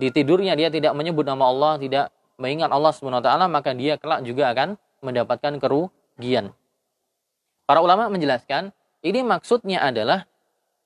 di 0.01 0.09
tidurnya 0.09 0.57
dia 0.57 0.73
tidak 0.73 0.97
menyebut 0.97 1.29
nama 1.29 1.45
Allah, 1.53 1.73
tidak 1.77 2.09
mengingat 2.41 2.73
Allah 2.73 2.93
swt, 2.95 3.29
maka 3.53 3.71
dia 3.77 4.01
kelak 4.01 4.25
juga 4.25 4.49
akan 4.57 4.81
mendapatkan 5.05 5.61
kerugian. 5.61 6.57
Para 7.69 7.85
ulama 7.85 8.09
menjelaskan, 8.09 8.73
ini 9.05 9.21
maksudnya 9.21 9.85
adalah 9.85 10.25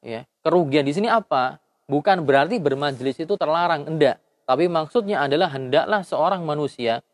ya, 0.03 0.27
kerugian 0.43 0.83
di 0.83 0.91
sini 0.91 1.07
apa? 1.07 1.63
Bukan 1.87 2.27
berarti 2.27 2.59
bermajelis 2.59 3.23
itu 3.23 3.39
terlarang, 3.39 3.87
enggak. 3.87 4.19
Tapi 4.43 4.67
maksudnya 4.67 5.23
adalah 5.23 5.55
hendaklah 5.55 6.03
seorang 6.03 6.43
manusia 6.43 7.07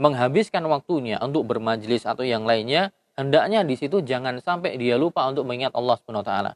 menghabiskan 0.00 0.64
waktunya 0.64 1.20
untuk 1.20 1.44
bermajelis 1.44 2.08
atau 2.08 2.24
yang 2.24 2.48
lainnya 2.48 2.88
hendaknya 3.20 3.64
di 3.68 3.76
situ 3.76 4.00
jangan 4.00 4.40
sampai 4.40 4.80
dia 4.80 4.96
lupa 4.96 5.28
untuk 5.28 5.44
mengingat 5.44 5.76
Allah 5.76 6.00
Subhanahu 6.00 6.24
wa 6.24 6.28
taala. 6.32 6.52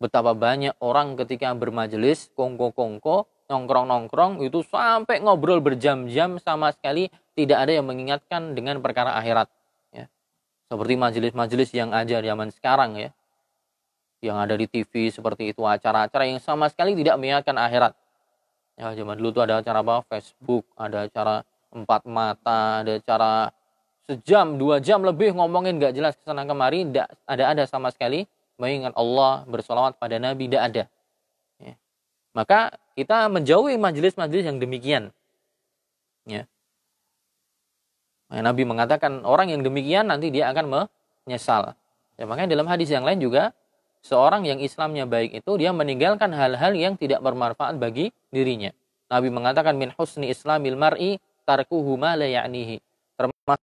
Betapa 0.00 0.32
banyak 0.32 0.80
orang 0.80 1.12
ketika 1.20 1.52
bermajelis, 1.52 2.32
kongko-kongko, 2.32 3.28
nongkrong-nongkrong, 3.52 4.40
itu 4.40 4.64
sampai 4.64 5.20
ngobrol 5.20 5.60
berjam-jam 5.60 6.40
sama 6.40 6.72
sekali 6.72 7.12
tidak 7.36 7.68
ada 7.68 7.76
yang 7.76 7.84
mengingatkan 7.84 8.56
dengan 8.56 8.80
perkara 8.80 9.12
akhirat. 9.20 9.59
Seperti 10.70 10.94
majelis-majelis 10.94 11.74
yang 11.74 11.90
ada 11.90 12.22
zaman 12.22 12.54
sekarang 12.54 12.94
ya. 12.94 13.10
Yang 14.22 14.36
ada 14.38 14.54
di 14.54 14.66
TV 14.70 15.10
seperti 15.10 15.50
itu, 15.50 15.66
acara-acara 15.66 16.30
yang 16.30 16.38
sama 16.38 16.70
sekali 16.70 16.94
tidak 16.94 17.18
mengingatkan 17.18 17.58
akhirat. 17.58 17.92
Ya, 18.78 18.94
zaman 18.94 19.18
dulu 19.18 19.34
tuh 19.34 19.42
ada 19.42 19.58
acara 19.58 19.82
apa? 19.82 20.06
Facebook, 20.06 20.62
ada 20.78 21.10
acara 21.10 21.42
empat 21.74 22.06
mata, 22.06 22.86
ada 22.86 23.02
acara 23.02 23.50
sejam, 24.06 24.54
dua 24.54 24.78
jam 24.78 25.02
lebih 25.02 25.34
ngomongin 25.34 25.82
gak 25.82 25.94
jelas 25.94 26.14
ke 26.14 26.22
sana 26.22 26.46
kemari, 26.46 26.86
tidak 26.86 27.10
ada 27.26 27.44
ada 27.50 27.62
sama 27.66 27.90
sekali 27.90 28.30
mengingat 28.60 28.92
Allah, 28.94 29.42
bersolawat 29.48 29.96
pada 29.96 30.20
Nabi, 30.20 30.46
tidak 30.46 30.62
ada. 30.70 30.82
Ya. 31.58 31.74
Maka 32.36 32.76
kita 32.94 33.26
menjauhi 33.32 33.80
majelis-majelis 33.80 34.44
yang 34.44 34.60
demikian. 34.60 35.10
Ya. 36.28 36.44
Nabi 38.30 38.62
mengatakan 38.62 39.26
orang 39.26 39.50
yang 39.50 39.66
demikian 39.66 40.06
nanti 40.06 40.30
dia 40.30 40.54
akan 40.54 40.90
menyesal. 41.26 41.74
Ya, 42.14 42.24
makanya 42.30 42.54
dalam 42.54 42.70
hadis 42.70 42.86
yang 42.94 43.02
lain 43.02 43.18
juga 43.18 43.50
seorang 44.06 44.46
yang 44.46 44.62
Islamnya 44.62 45.04
baik 45.04 45.42
itu 45.42 45.50
dia 45.58 45.74
meninggalkan 45.74 46.30
hal-hal 46.30 46.72
yang 46.78 46.94
tidak 46.94 47.18
bermanfaat 47.20 47.76
bagi 47.82 48.14
dirinya. 48.30 48.70
Nabi 49.10 49.28
mengatakan 49.34 49.74
min 49.74 49.90
husni 49.98 50.30
islamil 50.30 50.78
mar'i 50.78 51.18
tarkuhu 51.42 51.98
ma 51.98 52.14
la 52.14 52.30
ya'nihi. 52.30 52.78
Termasuk 53.18 53.66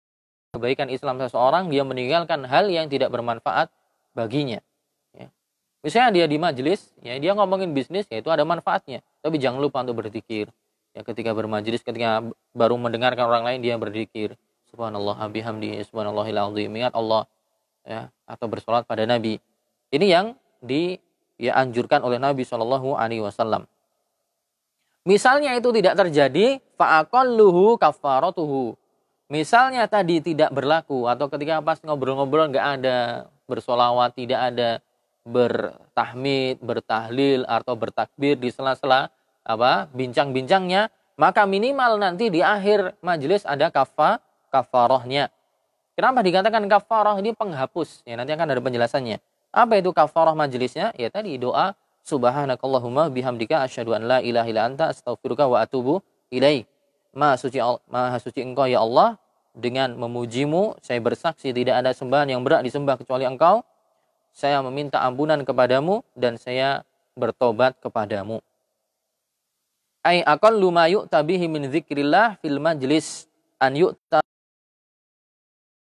kebaikan 0.56 0.88
Islam 0.88 1.20
seseorang 1.20 1.68
dia 1.68 1.84
meninggalkan 1.84 2.48
hal 2.48 2.72
yang 2.72 2.88
tidak 2.88 3.12
bermanfaat 3.12 3.68
baginya. 4.16 4.64
Misalnya 5.86 6.10
dia 6.18 6.26
di 6.26 6.34
majelis, 6.34 6.90
ya 6.98 7.14
dia 7.14 7.30
ngomongin 7.30 7.70
bisnis, 7.70 8.10
ya 8.10 8.18
itu 8.18 8.26
ada 8.26 8.42
manfaatnya. 8.42 9.06
Tapi 9.22 9.38
jangan 9.38 9.62
lupa 9.62 9.86
untuk 9.86 10.02
berzikir. 10.02 10.50
Ya 10.90 11.06
ketika 11.06 11.30
bermajelis, 11.30 11.86
ketika 11.86 12.26
baru 12.50 12.74
mendengarkan 12.74 13.22
orang 13.30 13.46
lain 13.46 13.62
dia 13.62 13.78
berzikir. 13.78 14.34
Subhanallah 14.70 15.18
bihamdi, 15.30 15.78
subhanallahil 15.86 16.38
azim. 16.38 16.70
Ingat 16.74 16.94
Allah 16.94 17.24
ya 17.86 18.10
atau 18.26 18.46
bersolat 18.50 18.84
pada 18.84 19.06
Nabi. 19.06 19.38
Ini 19.94 20.06
yang 20.06 20.26
di 20.58 20.98
ya 21.38 21.54
anjurkan 21.56 22.02
oleh 22.02 22.18
Nabi 22.18 22.42
Shallallahu 22.42 22.98
alaihi 22.98 23.22
wasallam. 23.22 23.64
Misalnya 25.06 25.54
itu 25.54 25.70
tidak 25.70 25.94
terjadi, 25.94 26.58
fa'aqalluhu 26.74 27.78
kafaratuhu. 27.78 28.74
Misalnya 29.30 29.86
tadi 29.86 30.18
tidak 30.18 30.50
berlaku 30.50 31.06
atau 31.06 31.30
ketika 31.30 31.62
pas 31.62 31.78
ngobrol-ngobrol 31.78 32.50
nggak 32.50 32.66
ada 32.82 33.30
bersolawat, 33.46 34.18
tidak 34.18 34.40
ada 34.54 34.82
bertahmid, 35.26 36.58
bertahlil 36.62 37.46
atau 37.46 37.74
bertakbir 37.78 38.38
di 38.38 38.50
sela-sela 38.50 39.10
apa 39.46 39.86
bincang-bincangnya, 39.94 40.90
maka 41.14 41.46
minimal 41.46 41.98
nanti 42.02 42.30
di 42.30 42.42
akhir 42.42 42.98
majelis 43.02 43.46
ada 43.46 43.70
kafa 43.70 44.22
kafarohnya. 44.56 45.28
Kenapa 45.96 46.20
dikatakan 46.24 46.64
kafaroh 46.68 47.16
ini 47.20 47.32
penghapus? 47.32 48.04
Ya 48.08 48.16
nanti 48.16 48.32
akan 48.32 48.52
ada 48.52 48.60
penjelasannya. 48.60 49.20
Apa 49.52 49.80
itu 49.80 49.92
kafaroh 49.92 50.36
majelisnya? 50.36 50.92
Ya 50.96 51.08
tadi 51.08 51.36
doa 51.36 51.76
subhanakallahumma 52.04 53.08
bihamdika 53.12 53.64
asyhadu 53.64 53.96
an 53.96 54.04
la 54.08 54.18
ilaha 54.20 54.46
illa 54.48 54.62
anta 54.68 54.92
astaghfiruka 54.92 55.48
wa 55.48 55.64
atubu 55.64 56.00
ilaik. 56.32 56.68
Maha 57.16 57.40
suci 57.40 57.58
Maha 57.88 58.20
suci 58.20 58.44
Engkau 58.44 58.68
ya 58.68 58.84
Allah 58.84 59.16
dengan 59.56 59.96
memujimu 59.96 60.76
saya 60.84 61.00
bersaksi 61.00 61.48
tidak 61.56 61.80
ada 61.80 61.96
sembahan 61.96 62.28
yang 62.28 62.44
berat 62.44 62.60
disembah 62.60 63.00
kecuali 63.00 63.24
Engkau 63.24 63.64
saya 64.36 64.60
meminta 64.60 65.00
ampunan 65.00 65.40
kepadamu 65.40 66.04
dan 66.12 66.36
saya 66.36 66.84
bertobat 67.16 67.72
kepadamu. 67.80 68.44
Ai 70.04 70.20
aqallu 70.20 70.68
ma 70.68 70.86
yu'ta 70.92 71.24
bihi 71.24 71.48
min 71.48 71.72
dzikrillah 71.72 72.36
fil 72.44 72.60
majlis 72.60 73.24
an 73.56 73.72
yu'ta 73.72 74.20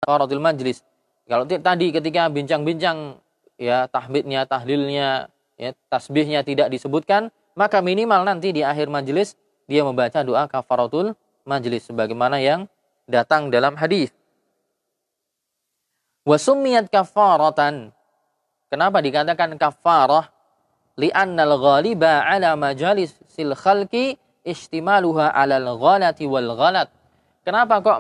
faratul 0.07 0.39
majlis. 0.39 0.87
Kalau 1.27 1.43
tadi 1.43 1.91
ketika 1.91 2.31
bincang-bincang 2.31 3.19
ya 3.59 3.91
tahmidnya, 3.91 4.47
tahlilnya, 4.47 5.27
ya 5.59 5.75
tasbihnya 5.91 6.47
tidak 6.47 6.71
disebutkan, 6.71 7.35
maka 7.59 7.83
minimal 7.83 8.23
nanti 8.23 8.55
di 8.55 8.63
akhir 8.63 8.87
majelis 8.87 9.35
dia 9.67 9.83
membaca 9.83 10.23
doa 10.23 10.47
kafaratul 10.47 11.19
majlis 11.43 11.91
sebagaimana 11.91 12.39
yang 12.39 12.71
datang 13.11 13.51
dalam 13.51 13.75
hadis. 13.75 14.15
Wa 16.23 16.39
summiyat 16.39 16.87
kafaratan 16.87 17.91
Kenapa 18.67 18.99
dikatakan 18.99 19.55
kafarah? 19.59 20.27
Li'annal 20.97 21.61
ghaliba 21.61 22.25
ala 22.25 22.57
majalis 22.57 23.15
sil 23.29 23.53
khalqi 23.53 24.17
istimaluha 24.43 25.29
alal 25.29 25.77
ghalati 25.77 26.25
wal 26.25 26.57
ghalat. 26.57 26.89
Kenapa 27.45 27.85
kok 27.85 27.99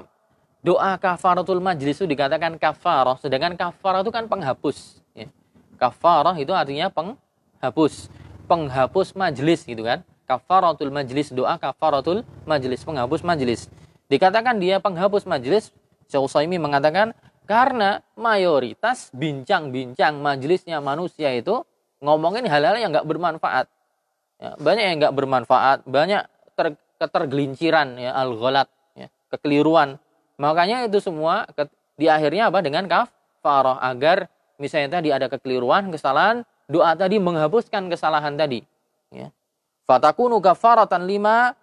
doa 0.67 0.99
kafaratul 0.99 1.63
majlis 1.63 2.03
itu 2.03 2.11
dikatakan 2.11 2.59
kafarah, 2.59 3.15
sedangkan 3.23 3.55
kafarah 3.55 4.03
itu 4.03 4.11
kan 4.11 4.27
penghapus. 4.27 4.99
Ya. 5.15 5.31
Kafarah 5.79 6.35
itu 6.43 6.51
artinya 6.51 6.91
penghapus, 6.91 8.11
penghapus 8.51 9.15
majlis 9.15 9.63
gitu 9.63 9.87
kan. 9.87 10.03
Kafaratul 10.27 10.91
majlis 10.91 11.31
doa 11.31 11.55
kafaratul 11.55 12.27
majlis 12.43 12.83
penghapus 12.83 13.23
majlis. 13.23 13.71
Dikatakan 14.11 14.59
dia 14.59 14.83
penghapus 14.83 15.23
majlis, 15.23 15.71
Syekh 16.11 16.51
mengatakan 16.59 17.15
karena 17.47 18.03
mayoritas 18.19 19.15
bincang-bincang 19.15 20.19
majelisnya 20.19 20.83
manusia 20.83 21.31
itu 21.31 21.63
ngomongin 22.03 22.43
hal-hal 22.51 22.75
yang 22.75 22.91
nggak 22.91 23.07
bermanfaat. 23.07 23.71
Ya, 24.43 24.59
banyak 24.59 24.85
yang 24.85 24.97
nggak 24.99 25.15
bermanfaat, 25.15 25.79
banyak 25.87 26.27
ter, 26.59 26.75
ketergelinciran 26.99 27.97
ya 28.03 28.19
al-ghalat, 28.19 28.67
ya, 28.99 29.07
kekeliruan. 29.31 30.03
Makanya 30.37 30.85
itu 30.85 31.01
semua 31.01 31.49
di 31.97 32.07
akhirnya 32.07 32.53
apa 32.53 32.61
dengan 32.61 32.85
kafarah 32.85 33.81
agar 33.81 34.29
misalnya 34.61 35.01
tadi 35.01 35.09
ada 35.13 35.33
kekeliruan, 35.33 35.89
kesalahan, 35.89 36.45
doa 36.69 36.93
tadi 36.93 37.17
menghapuskan 37.17 37.89
kesalahan 37.89 38.37
tadi. 38.37 38.61
Ya. 39.09 39.33
Fatakunu 39.89 40.43
kafaratan 40.43 41.09
lima 41.09 41.57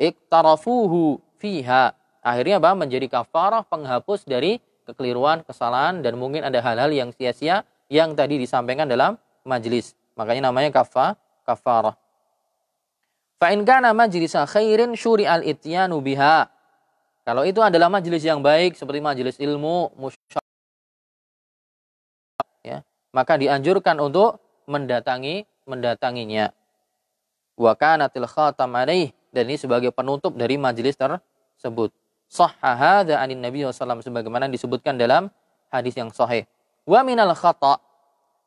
iktarafuhu 0.00 1.22
fiha. 1.38 1.94
Akhirnya 2.24 2.58
apa? 2.58 2.74
Menjadi 2.74 3.06
kafarah 3.06 3.62
penghapus 3.66 4.26
dari 4.26 4.58
kekeliruan, 4.88 5.44
kesalahan 5.44 6.00
dan 6.00 6.16
mungkin 6.16 6.42
ada 6.42 6.58
hal-hal 6.64 6.90
yang 6.90 7.12
sia-sia 7.12 7.62
yang 7.92 8.16
tadi 8.16 8.40
disampaikan 8.40 8.88
dalam 8.88 9.20
majelis. 9.44 9.94
Makanya 10.16 10.50
namanya 10.50 10.72
kafa 10.72 11.14
kafarah. 11.44 11.94
Fa 13.38 13.54
in 13.54 13.62
kana 13.62 13.94
majlisa 13.94 14.48
khairin 14.50 14.98
syuri'al 14.98 15.46
ityanu 15.46 16.02
biha. 16.02 16.50
Kalau 17.28 17.44
itu 17.44 17.60
adalah 17.60 17.92
majelis 17.92 18.24
yang 18.24 18.40
baik 18.40 18.72
seperti 18.72 19.04
majelis 19.04 19.36
ilmu, 19.36 19.92
ya, 22.64 22.80
maka 23.12 23.36
dianjurkan 23.36 24.00
untuk 24.00 24.40
mendatangi 24.64 25.44
mendatanginya. 25.68 26.56
Wa 27.60 27.76
kanatil 27.76 28.24
khatam 28.24 28.72
alaih 28.72 29.12
dan 29.28 29.44
ini 29.44 29.60
sebagai 29.60 29.92
penutup 29.92 30.40
dari 30.40 30.56
majelis 30.56 30.96
tersebut 30.96 31.92
sahha 32.32 32.72
hadza 32.72 33.20
anin 33.20 33.44
Nabi 33.44 33.60
SAW 33.60 34.00
sebagaimana 34.00 34.48
disebutkan 34.48 34.96
dalam 34.96 35.28
hadis 35.68 36.00
yang 36.00 36.08
sahih. 36.08 36.48
Wa 36.88 37.04
minal 37.04 37.36
khata' 37.36 37.76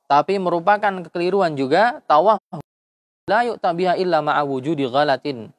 tapi 0.10 0.42
merupakan 0.42 1.06
kekeliruan 1.06 1.54
juga 1.54 2.02
tawah 2.10 2.42
la 3.30 3.46
yu'tabiha 3.46 4.02
illa 4.02 4.26
ma'a 4.26 4.42
wujudi 4.42 4.90
ghalatin 4.90 5.54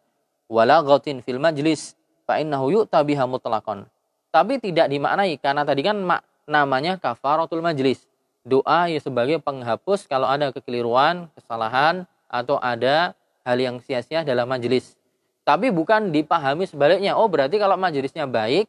walaghatin 0.51 1.23
fil 1.23 1.39
majlis 1.39 1.95
fa 2.27 2.39
innahu 2.39 2.83
yu'tabiha 2.83 3.25
mutlaqan. 3.29 3.87
Tapi 4.33 4.57
tidak 4.59 4.89
dimaknai 4.89 5.37
karena 5.37 5.63
tadi 5.63 5.85
kan 5.85 6.01
mak, 6.01 6.25
namanya 6.49 6.97
kafaratul 6.97 7.61
majlis. 7.61 8.09
Doa 8.43 8.91
ya 8.91 8.99
sebagai 8.99 9.39
penghapus 9.39 10.11
kalau 10.11 10.27
ada 10.27 10.51
kekeliruan, 10.51 11.31
kesalahan 11.39 12.09
atau 12.27 12.59
ada 12.59 13.15
hal 13.47 13.59
yang 13.61 13.77
sia-sia 13.79 14.27
dalam 14.27 14.51
majlis. 14.51 14.99
Tapi 15.43 15.71
bukan 15.75 16.11
dipahami 16.11 16.67
sebaliknya. 16.67 17.15
Oh 17.19 17.27
berarti 17.27 17.59
kalau 17.59 17.75
majelisnya 17.79 18.27
baik, 18.27 18.67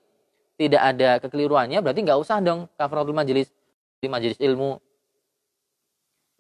tidak 0.58 0.82
ada 0.82 1.10
kekeliruannya, 1.22 1.82
berarti 1.82 2.00
nggak 2.06 2.20
usah 2.22 2.38
dong 2.42 2.70
kafaratul 2.78 3.18
majelis. 3.18 3.50
Di 4.04 4.12
majelis 4.12 4.36
ilmu, 4.36 4.84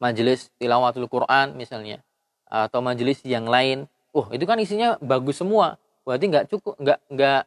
majelis 0.03 0.51
tilawatul 0.59 1.07
Quran 1.07 1.55
misalnya, 1.55 2.03
atau 2.43 2.83
majelis 2.83 3.23
yang 3.23 3.47
lain. 3.47 3.87
Oh 4.11 4.27
itu 4.35 4.43
kan 4.43 4.59
isinya 4.59 4.99
bagus 4.99 5.39
semua. 5.39 5.79
Berarti 6.03 6.25
nggak 6.29 6.45
cukup, 6.51 6.73
nggak 6.79 6.99
nggak 7.11 7.41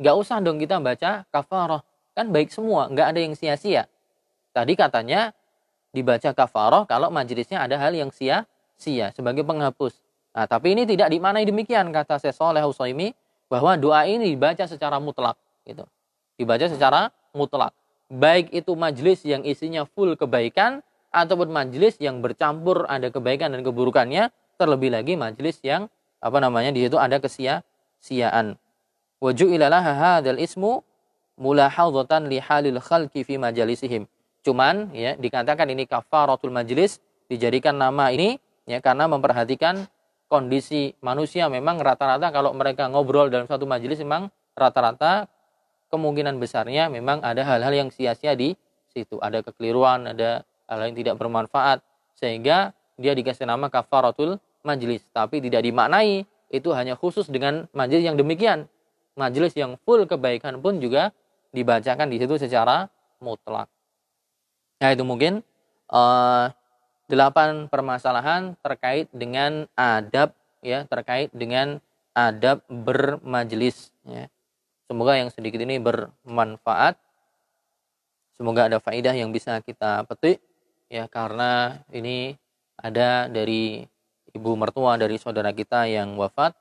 nggak 0.00 0.14
usah 0.16 0.38
dong 0.44 0.60
kita 0.60 0.80
baca 0.80 1.24
kafarah. 1.32 1.82
Kan 2.12 2.28
baik 2.28 2.52
semua, 2.52 2.88
nggak 2.92 3.06
ada 3.16 3.20
yang 3.20 3.34
sia-sia. 3.36 3.88
Tadi 4.52 4.76
katanya 4.76 5.32
dibaca 5.96 6.32
kafarah 6.36 6.84
kalau 6.84 7.08
majelisnya 7.08 7.64
ada 7.64 7.80
hal 7.80 7.96
yang 7.96 8.12
sia-sia 8.12 9.12
sebagai 9.16 9.44
penghapus. 9.44 9.96
Nah, 10.32 10.48
tapi 10.48 10.72
ini 10.72 10.88
tidak 10.88 11.12
dimanai 11.12 11.44
demikian 11.44 11.92
kata 11.92 12.16
Syekh 12.20 12.36
Saleh 12.36 12.64
Usaimi 12.64 13.12
bahwa 13.52 13.76
doa 13.76 14.08
ini 14.08 14.32
dibaca 14.32 14.64
secara 14.64 14.96
mutlak 14.96 15.36
gitu. 15.68 15.84
Dibaca 16.40 16.68
secara 16.68 17.12
mutlak. 17.36 17.76
Baik 18.12 18.52
itu 18.52 18.72
majelis 18.76 19.24
yang 19.24 19.44
isinya 19.44 19.84
full 19.88 20.16
kebaikan 20.16 20.84
ataupun 21.12 21.52
majelis 21.52 22.00
yang 22.00 22.24
bercampur 22.24 22.88
ada 22.88 23.12
kebaikan 23.12 23.52
dan 23.52 23.60
keburukannya, 23.60 24.32
terlebih 24.56 24.92
lagi 24.92 25.16
majelis 25.16 25.60
yang 25.60 25.92
apa 26.24 26.38
namanya 26.40 26.72
di 26.72 26.88
situ 26.88 26.96
ada 26.96 27.20
kesia-siaan. 28.02 28.58
Waju 29.22 29.46
ilalah 29.54 29.86
hadzal 29.86 30.42
ismu 30.42 30.82
mulahadzatan 31.38 32.26
li 32.26 32.42
halil 32.42 32.82
khalqi 32.82 33.22
fi 33.22 33.38
majalisihim. 33.38 34.10
Cuman 34.42 34.90
ya 34.90 35.14
dikatakan 35.14 35.70
ini 35.70 35.86
kafaratul 35.86 36.50
majlis 36.50 36.98
dijadikan 37.30 37.78
nama 37.78 38.10
ini 38.10 38.42
ya 38.66 38.82
karena 38.82 39.06
memperhatikan 39.06 39.86
kondisi 40.26 40.98
manusia 40.98 41.46
memang 41.46 41.78
rata-rata 41.78 42.34
kalau 42.34 42.50
mereka 42.50 42.90
ngobrol 42.90 43.30
dalam 43.30 43.46
suatu 43.46 43.62
majelis 43.70 44.02
memang 44.02 44.26
rata-rata 44.58 45.30
kemungkinan 45.94 46.42
besarnya 46.42 46.90
memang 46.90 47.22
ada 47.22 47.46
hal-hal 47.46 47.70
yang 47.70 47.88
sia-sia 47.94 48.34
di 48.34 48.58
situ. 48.90 49.22
Ada 49.22 49.46
kekeliruan, 49.46 50.10
ada 50.10 50.42
hal 50.66 50.90
yang 50.90 50.98
tidak 50.98 51.14
bermanfaat. 51.22 51.78
Sehingga 52.18 52.74
dia 52.98 53.14
dikasih 53.14 53.46
nama 53.46 53.70
kafaratul 53.70 54.42
majlis. 54.66 55.06
Tapi 55.14 55.38
tidak 55.38 55.62
dimaknai 55.62 56.26
itu 56.52 56.68
hanya 56.76 56.94
khusus 56.94 57.26
dengan 57.32 57.66
majelis 57.72 58.04
yang 58.04 58.20
demikian. 58.20 58.68
Majelis 59.16 59.56
yang 59.56 59.80
full 59.82 60.04
kebaikan 60.04 60.60
pun 60.60 60.78
juga 60.78 61.16
dibacakan 61.52 62.12
di 62.12 62.20
situ 62.20 62.36
secara 62.36 62.92
mutlak. 63.20 63.68
Nah 64.80 64.90
itu 64.92 65.04
mungkin 65.04 65.40
uh, 65.88 66.52
delapan 67.08 67.68
permasalahan 67.68 68.56
terkait 68.60 69.08
dengan 69.12 69.68
adab 69.76 70.32
ya 70.64 70.86
terkait 70.88 71.28
dengan 71.32 71.80
adab 72.12 72.60
bermajelis 72.68 73.92
ya. 74.04 74.28
Semoga 74.88 75.16
yang 75.16 75.32
sedikit 75.32 75.60
ini 75.64 75.80
bermanfaat. 75.80 77.00
Semoga 78.36 78.68
ada 78.68 78.76
faidah 78.80 79.16
yang 79.16 79.32
bisa 79.32 79.60
kita 79.64 80.04
petik 80.04 80.40
ya 80.92 81.08
karena 81.08 81.80
ini 81.88 82.36
ada 82.76 83.30
dari 83.30 83.86
ibu 84.32 84.56
mertua 84.56 84.96
dari 84.96 85.20
saudara 85.20 85.52
kita 85.52 85.88
yang 85.88 86.16
wafat. 86.16 86.56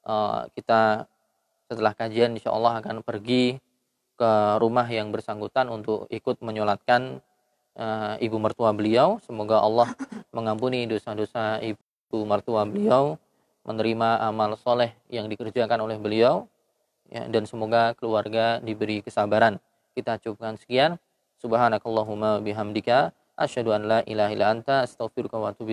Uh, 0.00 0.48
kita 0.56 1.04
setelah 1.68 1.92
kajian 1.94 2.34
insya 2.34 2.50
Allah 2.50 2.80
akan 2.80 3.04
pergi 3.04 3.60
ke 4.16 4.32
rumah 4.58 4.86
yang 4.88 5.12
bersangkutan 5.14 5.68
untuk 5.68 6.08
ikut 6.08 6.40
menyolatkan 6.40 7.20
uh, 7.76 8.14
ibu 8.18 8.36
mertua 8.40 8.72
beliau. 8.74 9.22
Semoga 9.22 9.60
Allah 9.60 9.92
mengampuni 10.36 10.88
dosa-dosa 10.88 11.60
ibu 11.62 12.18
mertua 12.26 12.64
beliau, 12.66 13.20
menerima 13.64 14.24
amal 14.24 14.56
soleh 14.58 14.94
yang 15.12 15.30
dikerjakan 15.30 15.84
oleh 15.84 16.00
beliau, 16.00 16.48
ya, 17.06 17.26
dan 17.28 17.46
semoga 17.46 17.94
keluarga 17.94 18.58
diberi 18.60 19.04
kesabaran. 19.04 19.60
Kita 19.94 20.18
cukupkan 20.18 20.56
sekian. 20.58 20.96
Subhanakallahumma 21.40 22.44
bihamdika 22.44 23.16
asyhadu 23.40 23.72
an 23.72 23.88
la 23.88 23.98
ilaha 24.04 24.30
illa 24.36 24.46
anta 24.52 24.74
astaghfiruka 24.84 25.40
wa 25.40 25.56
atubu. 25.56 25.72